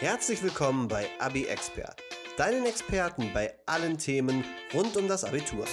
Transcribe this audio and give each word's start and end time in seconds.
Herzlich 0.00 0.40
willkommen 0.44 0.86
bei 0.86 1.08
Abi 1.18 1.46
Expert, 1.46 2.00
deinen 2.36 2.66
Experten 2.66 3.32
bei 3.34 3.52
allen 3.66 3.98
Themen 3.98 4.44
rund 4.72 4.96
um 4.96 5.08
das 5.08 5.24
Abitur. 5.24 5.64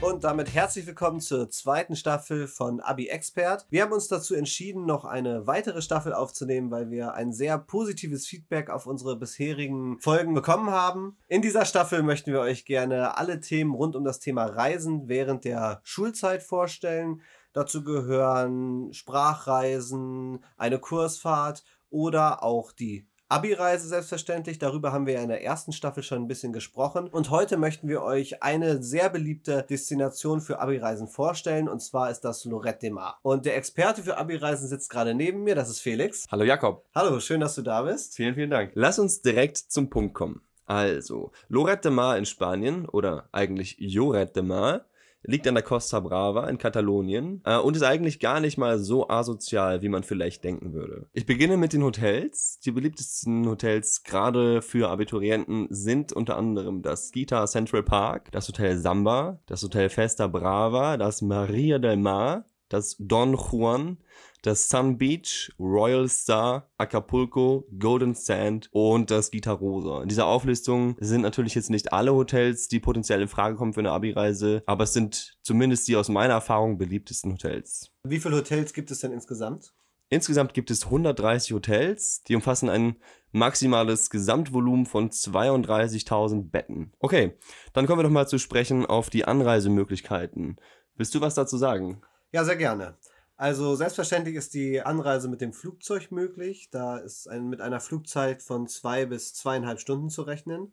Und 0.00 0.22
damit 0.22 0.54
herzlich 0.54 0.86
willkommen 0.86 1.20
zur 1.20 1.50
zweiten 1.50 1.96
Staffel 1.96 2.46
von 2.46 2.78
Abi 2.78 3.08
Expert. 3.08 3.66
Wir 3.68 3.82
haben 3.82 3.92
uns 3.92 4.06
dazu 4.06 4.36
entschieden, 4.36 4.86
noch 4.86 5.04
eine 5.04 5.48
weitere 5.48 5.82
Staffel 5.82 6.14
aufzunehmen, 6.14 6.70
weil 6.70 6.90
wir 6.90 7.14
ein 7.14 7.32
sehr 7.32 7.58
positives 7.58 8.28
Feedback 8.28 8.70
auf 8.70 8.86
unsere 8.86 9.16
bisherigen 9.16 9.98
Folgen 9.98 10.34
bekommen 10.34 10.70
haben. 10.70 11.16
In 11.26 11.42
dieser 11.42 11.64
Staffel 11.64 12.04
möchten 12.04 12.32
wir 12.32 12.40
euch 12.40 12.64
gerne 12.64 13.18
alle 13.18 13.40
Themen 13.40 13.74
rund 13.74 13.96
um 13.96 14.04
das 14.04 14.20
Thema 14.20 14.44
Reisen 14.44 15.08
während 15.08 15.44
der 15.44 15.80
Schulzeit 15.82 16.44
vorstellen. 16.44 17.20
Dazu 17.52 17.82
gehören 17.82 18.92
Sprachreisen, 18.92 20.44
eine 20.56 20.78
Kursfahrt 20.78 21.64
oder 21.90 22.42
auch 22.42 22.72
die 22.72 23.06
Abi-Reise 23.30 23.88
selbstverständlich. 23.88 24.58
Darüber 24.58 24.90
haben 24.92 25.06
wir 25.06 25.14
ja 25.14 25.22
in 25.22 25.28
der 25.28 25.44
ersten 25.44 25.72
Staffel 25.72 26.02
schon 26.02 26.22
ein 26.22 26.28
bisschen 26.28 26.54
gesprochen. 26.54 27.08
Und 27.08 27.28
heute 27.30 27.58
möchten 27.58 27.86
wir 27.86 28.02
euch 28.02 28.42
eine 28.42 28.82
sehr 28.82 29.10
beliebte 29.10 29.66
Destination 29.68 30.40
für 30.40 30.60
Abi-Reisen 30.60 31.08
vorstellen. 31.08 31.68
Und 31.68 31.80
zwar 31.80 32.10
ist 32.10 32.22
das 32.22 32.46
Lorette 32.46 32.80
de 32.80 32.90
Mar. 32.90 33.18
Und 33.20 33.44
der 33.44 33.56
Experte 33.56 34.02
für 34.02 34.16
Abi-Reisen 34.16 34.66
sitzt 34.66 34.88
gerade 34.88 35.14
neben 35.14 35.44
mir. 35.44 35.54
Das 35.54 35.68
ist 35.68 35.80
Felix. 35.80 36.26
Hallo 36.30 36.44
Jakob. 36.44 36.86
Hallo, 36.94 37.20
schön, 37.20 37.40
dass 37.40 37.54
du 37.54 37.62
da 37.62 37.82
bist. 37.82 38.16
Vielen, 38.16 38.34
vielen 38.34 38.50
Dank. 38.50 38.70
Lass 38.74 38.98
uns 38.98 39.20
direkt 39.20 39.58
zum 39.58 39.90
Punkt 39.90 40.14
kommen. 40.14 40.40
Also, 40.64 41.32
Lorette 41.48 41.88
de 41.88 41.90
Mar 41.90 42.16
in 42.16 42.24
Spanien 42.24 42.86
oder 42.86 43.28
eigentlich 43.32 43.76
Lloret 43.78 44.36
de 44.36 44.42
Mar 44.42 44.86
liegt 45.22 45.46
an 45.46 45.54
der 45.54 45.62
Costa 45.62 46.00
Brava 46.00 46.48
in 46.48 46.58
Katalonien 46.58 47.42
äh, 47.44 47.58
und 47.58 47.76
ist 47.76 47.82
eigentlich 47.82 48.20
gar 48.20 48.40
nicht 48.40 48.58
mal 48.58 48.78
so 48.78 49.08
asozial, 49.08 49.82
wie 49.82 49.88
man 49.88 50.02
vielleicht 50.02 50.44
denken 50.44 50.72
würde. 50.72 51.06
Ich 51.12 51.26
beginne 51.26 51.56
mit 51.56 51.72
den 51.72 51.82
Hotels. 51.82 52.60
Die 52.60 52.70
beliebtesten 52.70 53.46
Hotels 53.48 54.02
gerade 54.04 54.62
für 54.62 54.88
Abiturienten 54.88 55.66
sind 55.70 56.12
unter 56.12 56.36
anderem 56.36 56.82
das 56.82 57.10
Gita 57.12 57.46
Central 57.46 57.82
Park, 57.82 58.30
das 58.32 58.48
Hotel 58.48 58.78
Samba, 58.78 59.40
das 59.46 59.62
Hotel 59.62 59.88
Festa 59.88 60.26
Brava, 60.26 60.96
das 60.96 61.22
Maria 61.22 61.78
del 61.78 61.96
Mar, 61.96 62.44
das 62.68 62.96
Don 62.98 63.34
Juan, 63.34 63.98
das 64.42 64.68
Sun 64.68 64.98
Beach, 64.98 65.52
Royal 65.58 66.08
Star, 66.08 66.70
Acapulco, 66.78 67.66
Golden 67.78 68.14
Sand 68.14 68.68
und 68.72 69.10
das 69.10 69.30
Rosa. 69.46 70.02
In 70.02 70.08
dieser 70.08 70.26
Auflistung 70.26 70.96
sind 71.00 71.22
natürlich 71.22 71.54
jetzt 71.54 71.70
nicht 71.70 71.92
alle 71.92 72.14
Hotels, 72.14 72.68
die 72.68 72.80
potenziell 72.80 73.22
in 73.22 73.28
Frage 73.28 73.56
kommen 73.56 73.72
für 73.72 73.80
eine 73.80 73.92
Abi-Reise, 73.92 74.62
aber 74.66 74.84
es 74.84 74.92
sind 74.92 75.38
zumindest 75.42 75.88
die 75.88 75.96
aus 75.96 76.08
meiner 76.08 76.34
Erfahrung 76.34 76.78
beliebtesten 76.78 77.32
Hotels. 77.32 77.90
Wie 78.04 78.20
viele 78.20 78.36
Hotels 78.36 78.72
gibt 78.72 78.90
es 78.90 79.00
denn 79.00 79.12
insgesamt? 79.12 79.72
Insgesamt 80.10 80.54
gibt 80.54 80.70
es 80.70 80.84
130 80.84 81.52
Hotels, 81.52 82.22
die 82.22 82.34
umfassen 82.34 82.70
ein 82.70 82.96
maximales 83.30 84.08
Gesamtvolumen 84.08 84.86
von 84.86 85.10
32.000 85.10 86.50
Betten. 86.50 86.92
Okay, 86.98 87.36
dann 87.74 87.86
kommen 87.86 87.98
wir 87.98 88.04
doch 88.04 88.10
mal 88.10 88.26
zu 88.26 88.38
sprechen 88.38 88.86
auf 88.86 89.10
die 89.10 89.26
Anreisemöglichkeiten. 89.26 90.56
Willst 90.96 91.14
du 91.14 91.20
was 91.20 91.34
dazu 91.34 91.58
sagen? 91.58 92.00
Ja, 92.32 92.44
sehr 92.44 92.56
gerne. 92.56 92.96
Also 93.36 93.76
selbstverständlich 93.76 94.34
ist 94.34 94.52
die 94.52 94.82
Anreise 94.82 95.28
mit 95.28 95.40
dem 95.40 95.52
Flugzeug 95.52 96.10
möglich. 96.10 96.70
Da 96.70 96.98
ist 96.98 97.28
ein, 97.28 97.48
mit 97.48 97.60
einer 97.60 97.80
Flugzeit 97.80 98.42
von 98.42 98.66
zwei 98.66 99.06
bis 99.06 99.32
zweieinhalb 99.32 99.78
Stunden 99.80 100.10
zu 100.10 100.22
rechnen. 100.22 100.72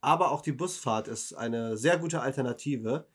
Aber 0.00 0.30
auch 0.30 0.40
die 0.40 0.52
Busfahrt 0.52 1.08
ist 1.08 1.32
eine 1.34 1.76
sehr 1.76 1.98
gute 1.98 2.20
Alternative. 2.20 3.06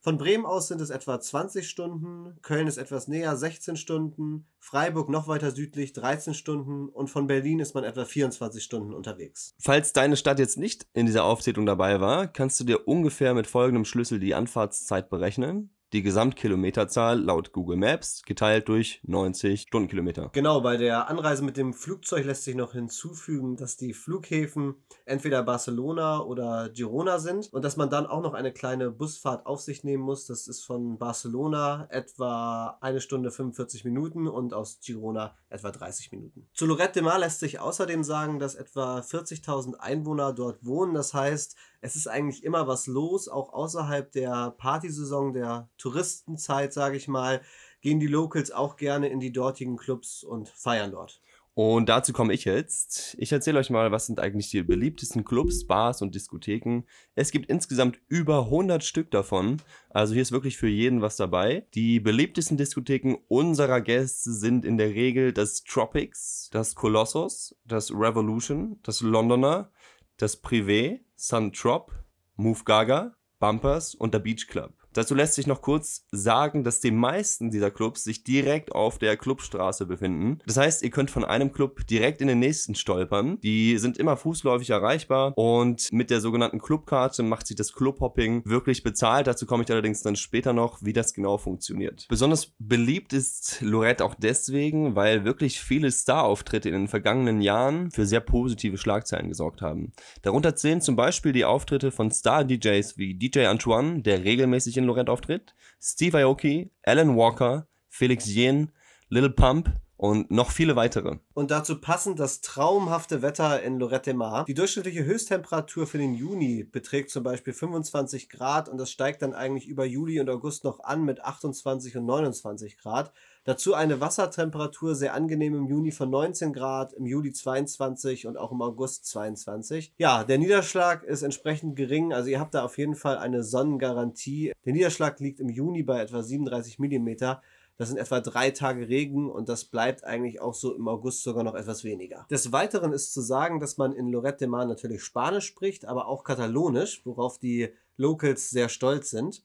Von 0.00 0.18
Bremen 0.18 0.46
aus 0.46 0.68
sind 0.68 0.80
es 0.80 0.90
etwa 0.90 1.20
20 1.20 1.68
Stunden, 1.68 2.40
Köln 2.40 2.68
ist 2.68 2.76
etwas 2.76 3.08
näher 3.08 3.36
16 3.36 3.76
Stunden, 3.76 4.46
Freiburg 4.60 5.08
noch 5.08 5.26
weiter 5.26 5.50
südlich 5.50 5.92
13 5.94 6.32
Stunden 6.32 6.88
und 6.88 7.10
von 7.10 7.26
Berlin 7.26 7.58
ist 7.58 7.74
man 7.74 7.82
etwa 7.82 8.04
24 8.04 8.62
Stunden 8.62 8.94
unterwegs. 8.94 9.56
Falls 9.58 9.92
deine 9.92 10.16
Stadt 10.16 10.38
jetzt 10.38 10.58
nicht 10.58 10.86
in 10.92 11.06
dieser 11.06 11.24
Aufzählung 11.24 11.66
dabei 11.66 12.00
war, 12.00 12.28
kannst 12.28 12.60
du 12.60 12.64
dir 12.64 12.86
ungefähr 12.86 13.34
mit 13.34 13.48
folgendem 13.48 13.84
Schlüssel 13.84 14.20
die 14.20 14.34
Anfahrtszeit 14.34 15.10
berechnen 15.10 15.75
die 15.92 16.02
Gesamtkilometerzahl 16.02 17.20
laut 17.20 17.52
Google 17.52 17.76
Maps 17.76 18.22
geteilt 18.22 18.68
durch 18.68 19.00
90 19.04 19.62
Stundenkilometer. 19.62 20.30
Genau, 20.32 20.60
bei 20.60 20.76
der 20.76 21.08
Anreise 21.08 21.44
mit 21.44 21.56
dem 21.56 21.72
Flugzeug 21.72 22.24
lässt 22.24 22.44
sich 22.44 22.56
noch 22.56 22.72
hinzufügen, 22.72 23.56
dass 23.56 23.76
die 23.76 23.94
Flughäfen 23.94 24.74
entweder 25.04 25.42
Barcelona 25.42 26.20
oder 26.20 26.70
Girona 26.70 27.18
sind 27.18 27.52
und 27.52 27.64
dass 27.64 27.76
man 27.76 27.88
dann 27.88 28.06
auch 28.06 28.20
noch 28.20 28.34
eine 28.34 28.52
kleine 28.52 28.90
Busfahrt 28.90 29.46
auf 29.46 29.60
sich 29.60 29.84
nehmen 29.84 30.02
muss. 30.02 30.26
Das 30.26 30.48
ist 30.48 30.64
von 30.64 30.98
Barcelona 30.98 31.86
etwa 31.90 32.78
eine 32.80 33.00
Stunde 33.00 33.30
45 33.30 33.84
Minuten 33.84 34.26
und 34.26 34.54
aus 34.54 34.80
Girona 34.80 35.34
etwa 35.48 35.70
30 35.70 36.10
Minuten. 36.12 36.48
Zu 36.52 36.66
Lorette 36.66 36.94
de 36.94 37.02
Mar 37.02 37.18
lässt 37.18 37.40
sich 37.40 37.60
außerdem 37.60 38.02
sagen, 38.02 38.38
dass 38.38 38.56
etwa 38.56 38.98
40.000 38.98 39.76
Einwohner 39.76 40.32
dort 40.32 40.64
wohnen. 40.64 40.94
Das 40.94 41.14
heißt, 41.14 41.56
es 41.80 41.94
ist 41.94 42.08
eigentlich 42.08 42.42
immer 42.42 42.66
was 42.66 42.86
los, 42.86 43.28
auch 43.28 43.52
außerhalb 43.52 44.10
der 44.10 44.50
Partysaison, 44.58 45.32
der 45.32 45.68
Touristenzeit, 45.78 46.72
sage 46.72 46.96
ich 46.96 47.08
mal, 47.08 47.40
gehen 47.80 48.00
die 48.00 48.06
Locals 48.06 48.50
auch 48.50 48.76
gerne 48.76 49.08
in 49.08 49.20
die 49.20 49.32
dortigen 49.32 49.76
Clubs 49.76 50.24
und 50.24 50.48
feiern 50.48 50.92
dort. 50.92 51.20
Und 51.58 51.88
dazu 51.88 52.12
komme 52.12 52.34
ich 52.34 52.44
jetzt. 52.44 53.16
Ich 53.18 53.32
erzähle 53.32 53.58
euch 53.58 53.70
mal, 53.70 53.90
was 53.90 54.04
sind 54.04 54.20
eigentlich 54.20 54.50
die 54.50 54.62
beliebtesten 54.62 55.24
Clubs, 55.24 55.66
Bars 55.66 56.02
und 56.02 56.14
Diskotheken. 56.14 56.82
Es 57.14 57.30
gibt 57.30 57.48
insgesamt 57.48 57.98
über 58.08 58.40
100 58.40 58.84
Stück 58.84 59.10
davon. 59.10 59.56
Also 59.88 60.12
hier 60.12 60.20
ist 60.20 60.32
wirklich 60.32 60.58
für 60.58 60.68
jeden 60.68 61.00
was 61.00 61.16
dabei. 61.16 61.66
Die 61.72 61.98
beliebtesten 61.98 62.58
Diskotheken 62.58 63.16
unserer 63.28 63.80
Gäste 63.80 64.32
sind 64.32 64.66
in 64.66 64.76
der 64.76 64.90
Regel 64.90 65.32
das 65.32 65.64
Tropics, 65.64 66.50
das 66.52 66.74
Colossus, 66.74 67.56
das 67.64 67.90
Revolution, 67.90 68.78
das 68.82 69.00
Londoner, 69.00 69.70
das 70.18 70.44
Privé, 70.44 71.00
Sun 71.14 71.54
Trop, 71.54 71.90
Move 72.36 72.64
Gaga, 72.66 73.16
Bumpers 73.38 73.94
und 73.94 74.12
der 74.12 74.18
Beach 74.18 74.46
Club. 74.46 74.74
Dazu 74.96 75.14
lässt 75.14 75.34
sich 75.34 75.46
noch 75.46 75.60
kurz 75.60 76.06
sagen, 76.10 76.64
dass 76.64 76.80
die 76.80 76.90
meisten 76.90 77.50
dieser 77.50 77.70
Clubs 77.70 78.02
sich 78.02 78.24
direkt 78.24 78.72
auf 78.72 78.98
der 78.98 79.18
Clubstraße 79.18 79.84
befinden. 79.84 80.38
Das 80.46 80.56
heißt, 80.56 80.82
ihr 80.82 80.88
könnt 80.88 81.10
von 81.10 81.22
einem 81.22 81.52
Club 81.52 81.86
direkt 81.86 82.22
in 82.22 82.28
den 82.28 82.38
nächsten 82.38 82.74
stolpern. 82.74 83.38
Die 83.42 83.76
sind 83.76 83.98
immer 83.98 84.16
fußläufig 84.16 84.70
erreichbar 84.70 85.36
und 85.36 85.92
mit 85.92 86.08
der 86.08 86.22
sogenannten 86.22 86.62
Clubkarte 86.62 87.22
macht 87.22 87.46
sich 87.46 87.56
das 87.56 87.74
Clubhopping 87.74 88.40
wirklich 88.46 88.82
bezahlt. 88.82 89.26
Dazu 89.26 89.44
komme 89.44 89.64
ich 89.64 89.70
allerdings 89.70 90.00
dann 90.00 90.16
später 90.16 90.54
noch, 90.54 90.78
wie 90.82 90.94
das 90.94 91.12
genau 91.12 91.36
funktioniert. 91.36 92.06
Besonders 92.08 92.54
beliebt 92.58 93.12
ist 93.12 93.60
Lorette 93.60 94.02
auch 94.02 94.14
deswegen, 94.14 94.96
weil 94.96 95.26
wirklich 95.26 95.60
viele 95.60 95.90
Star-Auftritte 95.90 96.70
in 96.70 96.74
den 96.74 96.88
vergangenen 96.88 97.42
Jahren 97.42 97.90
für 97.90 98.06
sehr 98.06 98.20
positive 98.20 98.78
Schlagzeilen 98.78 99.28
gesorgt 99.28 99.60
haben. 99.60 99.92
Darunter 100.22 100.56
zählen 100.56 100.80
zum 100.80 100.96
Beispiel 100.96 101.32
die 101.32 101.44
Auftritte 101.44 101.90
von 101.90 102.10
Star-DJs 102.10 102.96
wie 102.96 103.12
DJ 103.14 103.44
Antoine, 103.44 104.00
der 104.00 104.24
regelmäßig 104.24 104.78
in 104.78 104.85
Lorette 104.86 105.10
auftritt, 105.10 105.54
Steve 105.80 106.18
Aoki, 106.18 106.70
Alan 106.84 107.16
Walker, 107.16 107.66
Felix 107.88 108.26
Jen, 108.26 108.72
Little 109.08 109.30
Pump 109.30 109.70
und 109.96 110.30
noch 110.30 110.50
viele 110.50 110.76
weitere. 110.76 111.18
Und 111.34 111.50
dazu 111.50 111.80
passend 111.80 112.18
das 112.18 112.40
traumhafte 112.40 113.22
Wetter 113.22 113.62
in 113.62 113.78
Lorette 113.78 114.14
Mar. 114.14 114.44
Die 114.44 114.54
durchschnittliche 114.54 115.04
Höchsttemperatur 115.04 115.86
für 115.86 115.98
den 115.98 116.14
Juni 116.14 116.64
beträgt 116.64 117.10
zum 117.10 117.22
Beispiel 117.22 117.52
25 117.52 118.28
Grad 118.28 118.68
und 118.68 118.78
das 118.78 118.90
steigt 118.90 119.22
dann 119.22 119.34
eigentlich 119.34 119.68
über 119.68 119.84
Juli 119.84 120.20
und 120.20 120.28
August 120.28 120.64
noch 120.64 120.80
an 120.80 121.04
mit 121.04 121.24
28 121.24 121.96
und 121.96 122.06
29 122.06 122.78
Grad. 122.78 123.12
Dazu 123.44 123.74
eine 123.74 124.00
Wassertemperatur 124.00 124.96
sehr 124.96 125.14
angenehm 125.14 125.54
im 125.54 125.66
Juni 125.66 125.92
von 125.92 126.10
19 126.10 126.52
Grad, 126.52 126.92
im 126.92 127.06
Juli 127.06 127.32
22 127.32 128.26
und 128.26 128.36
auch 128.36 128.50
im 128.50 128.60
August 128.60 129.06
22. 129.06 129.94
Ja, 129.98 130.24
der 130.24 130.38
Niederschlag 130.38 131.04
ist 131.04 131.22
entsprechend 131.22 131.76
gering, 131.76 132.12
also 132.12 132.28
ihr 132.28 132.40
habt 132.40 132.54
da 132.54 132.64
auf 132.64 132.76
jeden 132.76 132.96
Fall 132.96 133.18
eine 133.18 133.44
Sonnengarantie. 133.44 134.52
Der 134.64 134.72
Niederschlag 134.72 135.20
liegt 135.20 135.38
im 135.38 135.48
Juni 135.48 135.84
bei 135.84 136.00
etwa 136.00 136.24
37 136.24 136.80
Millimeter. 136.80 137.40
Das 137.78 137.88
sind 137.88 137.98
etwa 137.98 138.20
drei 138.20 138.50
Tage 138.50 138.88
Regen 138.88 139.30
und 139.30 139.48
das 139.48 139.66
bleibt 139.66 140.04
eigentlich 140.04 140.40
auch 140.40 140.54
so 140.54 140.74
im 140.74 140.88
August 140.88 141.22
sogar 141.22 141.44
noch 141.44 141.54
etwas 141.54 141.84
weniger. 141.84 142.26
Des 142.30 142.52
Weiteren 142.52 142.92
ist 142.92 143.12
zu 143.12 143.20
sagen, 143.20 143.60
dass 143.60 143.76
man 143.76 143.92
in 143.92 144.08
Lorette 144.08 144.38
de 144.38 144.48
Mar 144.48 144.64
natürlich 144.64 145.02
Spanisch 145.02 145.46
spricht, 145.46 145.84
aber 145.84 146.06
auch 146.06 146.24
Katalonisch, 146.24 147.04
worauf 147.04 147.38
die 147.38 147.68
Locals 147.96 148.50
sehr 148.50 148.68
stolz 148.68 149.10
sind. 149.10 149.44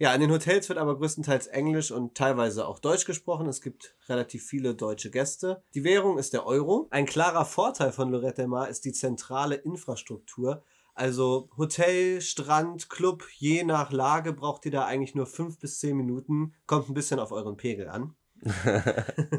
Ja, 0.00 0.14
in 0.14 0.20
den 0.20 0.30
Hotels 0.30 0.68
wird 0.68 0.78
aber 0.78 0.96
größtenteils 0.96 1.48
Englisch 1.48 1.90
und 1.90 2.14
teilweise 2.14 2.68
auch 2.68 2.78
Deutsch 2.78 3.04
gesprochen. 3.04 3.48
Es 3.48 3.60
gibt 3.60 3.96
relativ 4.08 4.46
viele 4.46 4.76
deutsche 4.76 5.10
Gäste. 5.10 5.64
Die 5.74 5.82
Währung 5.82 6.18
ist 6.18 6.32
der 6.32 6.46
Euro. 6.46 6.86
Ein 6.90 7.04
klarer 7.04 7.44
Vorteil 7.44 7.90
von 7.90 8.12
Lorette 8.12 8.42
de 8.42 8.46
Mar 8.46 8.68
ist 8.68 8.84
die 8.84 8.92
zentrale 8.92 9.56
Infrastruktur. 9.56 10.62
Also 10.98 11.48
Hotel, 11.56 12.20
Strand, 12.20 12.90
Club, 12.90 13.22
je 13.36 13.62
nach 13.62 13.92
Lage 13.92 14.32
braucht 14.32 14.64
ihr 14.64 14.72
da 14.72 14.84
eigentlich 14.84 15.14
nur 15.14 15.26
fünf 15.26 15.60
bis 15.60 15.78
zehn 15.78 15.96
Minuten. 15.96 16.54
Kommt 16.66 16.88
ein 16.88 16.94
bisschen 16.94 17.20
auf 17.20 17.30
euren 17.30 17.56
Pegel 17.56 17.88
an. 17.88 18.16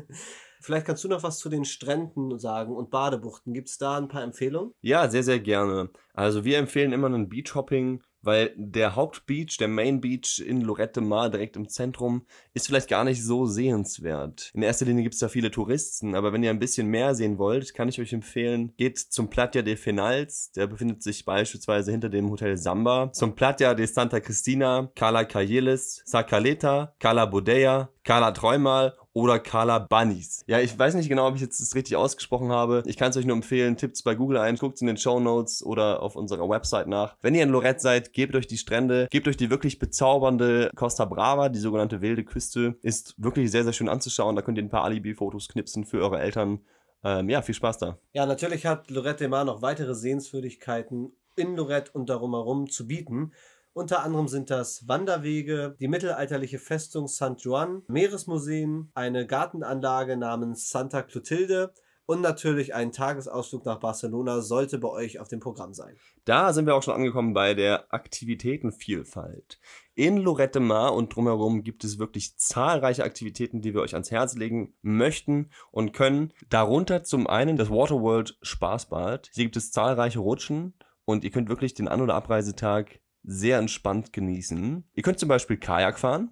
Vielleicht 0.62 0.86
kannst 0.86 1.04
du 1.04 1.10
noch 1.10 1.22
was 1.22 1.38
zu 1.38 1.50
den 1.50 1.66
Stränden 1.66 2.40
sagen 2.40 2.74
und 2.74 2.92
Badebuchten. 2.92 3.54
Gibt 3.54 3.68
es 3.68 3.78
da 3.78 3.98
ein 3.98 4.08
paar 4.08 4.24
Empfehlungen? 4.24 4.74
Ja, 4.80 5.10
sehr, 5.10 5.24
sehr 5.24 5.42
gerne. 5.42 5.90
Also 6.14 6.46
wir 6.46 6.60
empfehlen 6.60 6.94
immer 6.94 7.10
ein 7.10 7.28
Beachhopping 7.28 8.04
weil 8.22 8.54
der 8.56 8.96
Hauptbeach, 8.96 9.58
der 9.58 9.68
Main 9.68 10.02
Beach 10.02 10.44
in 10.46 10.62
Lorette 10.62 11.02
Mar, 11.02 11.30
direkt 11.30 11.56
im 11.56 11.70
Zentrum, 11.70 12.26
ist 12.54 12.68
vielleicht 12.68 12.90
gar 12.90 13.04
nicht 13.04 13.24
so 13.24 13.46
sehenswert. 13.46 14.52
In 14.54 14.64
erster 14.64 14.86
Linie 14.86 15.04
gibt 15.04 15.14
es 15.14 15.20
da 15.20 15.30
viele 15.30 15.52
Touristen, 15.52 16.16
aber 16.16 16.34
wenn 16.34 16.44
ihr 16.44 16.50
ein 16.50 16.60
bisschen 16.60 16.88
mehr 16.88 17.16
sehen 17.16 17.38
wollt, 17.38 17.74
kann 17.74 17.90
ich 17.90 18.00
euch 18.00 18.14
empfehlen, 18.14 18.74
geht 18.78 18.98
zum 18.98 19.30
Platia 19.30 19.62
de 19.62 19.76
Fenals, 19.76 20.52
der 20.52 20.68
befindet 20.68 21.04
sich 21.04 21.26
beispielsweise 21.26 21.92
hinter 21.92 22.10
dem 22.10 22.30
Hotel 22.30 22.58
Samba, 22.58 23.12
zum 23.14 23.36
Platia 23.36 23.74
de 23.74 23.86
Santa 23.86 24.20
Cristina, 24.20 24.92
Cala 24.96 25.24
Cayeles, 25.24 26.02
Sacaleta, 26.06 26.96
Cala 27.00 27.26
Bodea, 27.26 27.90
Cala 28.04 28.32
Träumal 28.32 28.96
oder 29.14 29.40
Carla 29.40 29.80
Bunnies. 29.80 30.44
Ja, 30.48 30.60
ich 30.60 30.78
weiß 30.78 30.96
nicht 30.96 31.10
genau, 31.10 31.28
ob 31.28 31.36
ich 31.36 31.42
jetzt 31.42 31.60
das 31.60 31.76
richtig 31.76 31.96
ausgesprochen 31.96 32.52
habe. 32.52 32.84
Ich 32.86 32.98
kann 32.98 33.10
es 33.10 33.18
euch 33.18 33.26
nur 33.26 33.36
empfehlen, 33.36 33.78
tippt 33.78 34.04
bei 34.04 34.16
Google 34.16 34.38
ein, 34.38 34.56
guckt 34.56 34.82
in 34.82 34.88
den 34.88 34.98
Show 34.98 35.20
Notes 35.20 35.64
oder 35.64 36.02
auf 36.02 36.16
unserer 36.16 36.48
Website 36.48 36.88
nach. 36.88 37.16
Wenn 37.22 37.36
ihr 37.36 37.44
in 37.44 37.50
Lorette 37.50 37.80
seid, 37.80 38.14
gebt 38.14 38.36
euch 38.36 38.48
die 38.48 38.58
Strände, 38.58 39.08
gebt 39.12 39.28
euch 39.28 39.38
die 39.38 39.50
wirklich 39.50 39.80
bezaubernde 39.80 40.72
Costa 40.76 41.06
Brava, 41.06 41.50
die 41.50 41.60
sogenannte 41.60 42.02
wilde 42.02 42.24
Küste. 42.24 42.78
Ist 42.82 43.16
wirklich 43.18 43.52
sehr, 43.52 43.64
sehr 43.64 43.74
schön 43.74 43.90
anzuschauen. 43.90 44.36
Da 44.36 44.42
könnt 44.42 44.58
ihr 44.58 44.64
ein 44.64 44.70
paar 44.70 44.84
Alibi-Fotos 44.84 45.50
knipsen 45.50 45.86
für 45.86 46.02
eure 46.02 46.20
Eltern. 46.20 46.62
Ähm, 47.04 47.30
ja, 47.30 47.42
viel 47.42 47.56
Spaß 47.56 47.78
da. 47.78 47.98
Ja, 48.14 48.26
natürlich 48.26 48.66
hat 48.66 48.90
Lorette 48.90 49.28
Mar 49.28 49.46
noch 49.46 49.62
weitere 49.62 49.96
Sehenswürdigkeiten 49.96 51.14
in 51.36 51.56
Lorette 51.56 51.92
und 51.94 52.10
darum 52.10 52.34
herum 52.34 52.70
zu 52.70 52.88
bieten. 52.88 53.32
Unter 53.74 54.04
anderem 54.04 54.28
sind 54.28 54.50
das 54.50 54.88
Wanderwege, 54.88 55.76
die 55.80 55.88
mittelalterliche 55.88 56.60
Festung 56.60 57.08
St. 57.08 57.36
Juan, 57.38 57.84
Meeresmuseen, 57.88 58.92
eine 58.94 59.28
Gartenanlage 59.28 60.18
namens 60.18 60.70
Santa 60.70 61.04
Clotilde 61.04 61.74
und 62.10 62.22
natürlich 62.22 62.74
ein 62.74 62.92
Tagesausflug 62.92 63.66
nach 63.66 63.80
Barcelona 63.80 64.42
sollte 64.42 64.80
bei 64.80 64.88
euch 64.88 65.20
auf 65.20 65.28
dem 65.28 65.40
Programm 65.40 65.76
sein. 65.76 65.96
Da 66.26 66.54
sind 66.54 66.66
wir 66.66 66.74
auch 66.74 66.82
schon 66.82 66.96
angekommen 66.96 67.36
bei 67.36 67.54
der 67.54 67.94
Aktivitätenvielfalt. 67.94 69.60
In 69.94 70.18
Lorette 70.18 70.60
Mar 70.60 70.96
und 70.96 71.16
drumherum 71.16 71.64
gibt 71.64 71.84
es 71.84 72.00
wirklich 72.00 72.36
zahlreiche 72.40 73.04
Aktivitäten, 73.04 73.62
die 73.62 73.76
wir 73.76 73.82
euch 73.82 73.94
ans 73.94 74.10
Herz 74.10 74.36
legen 74.36 74.74
möchten 74.82 75.52
und 75.70 75.94
können. 75.94 76.34
Darunter 76.50 77.04
zum 77.04 77.28
einen 77.28 77.58
das 77.58 77.70
Waterworld 77.70 78.40
Spaßbad. 78.42 79.30
Hier 79.32 79.44
gibt 79.44 79.58
es 79.58 79.72
zahlreiche 79.72 80.18
Rutschen 80.18 80.74
und 81.06 81.24
ihr 81.24 81.30
könnt 81.30 81.50
wirklich 81.50 81.76
den 81.76 81.88
An- 81.88 82.02
oder 82.02 82.16
Abreisetag 82.16 83.02
sehr 83.24 83.58
entspannt 83.58 84.14
genießen. 84.14 84.84
Ihr 84.94 85.04
könnt 85.04 85.20
zum 85.20 85.30
Beispiel 85.30 85.58
Kajak 85.58 86.00
fahren. 86.00 86.32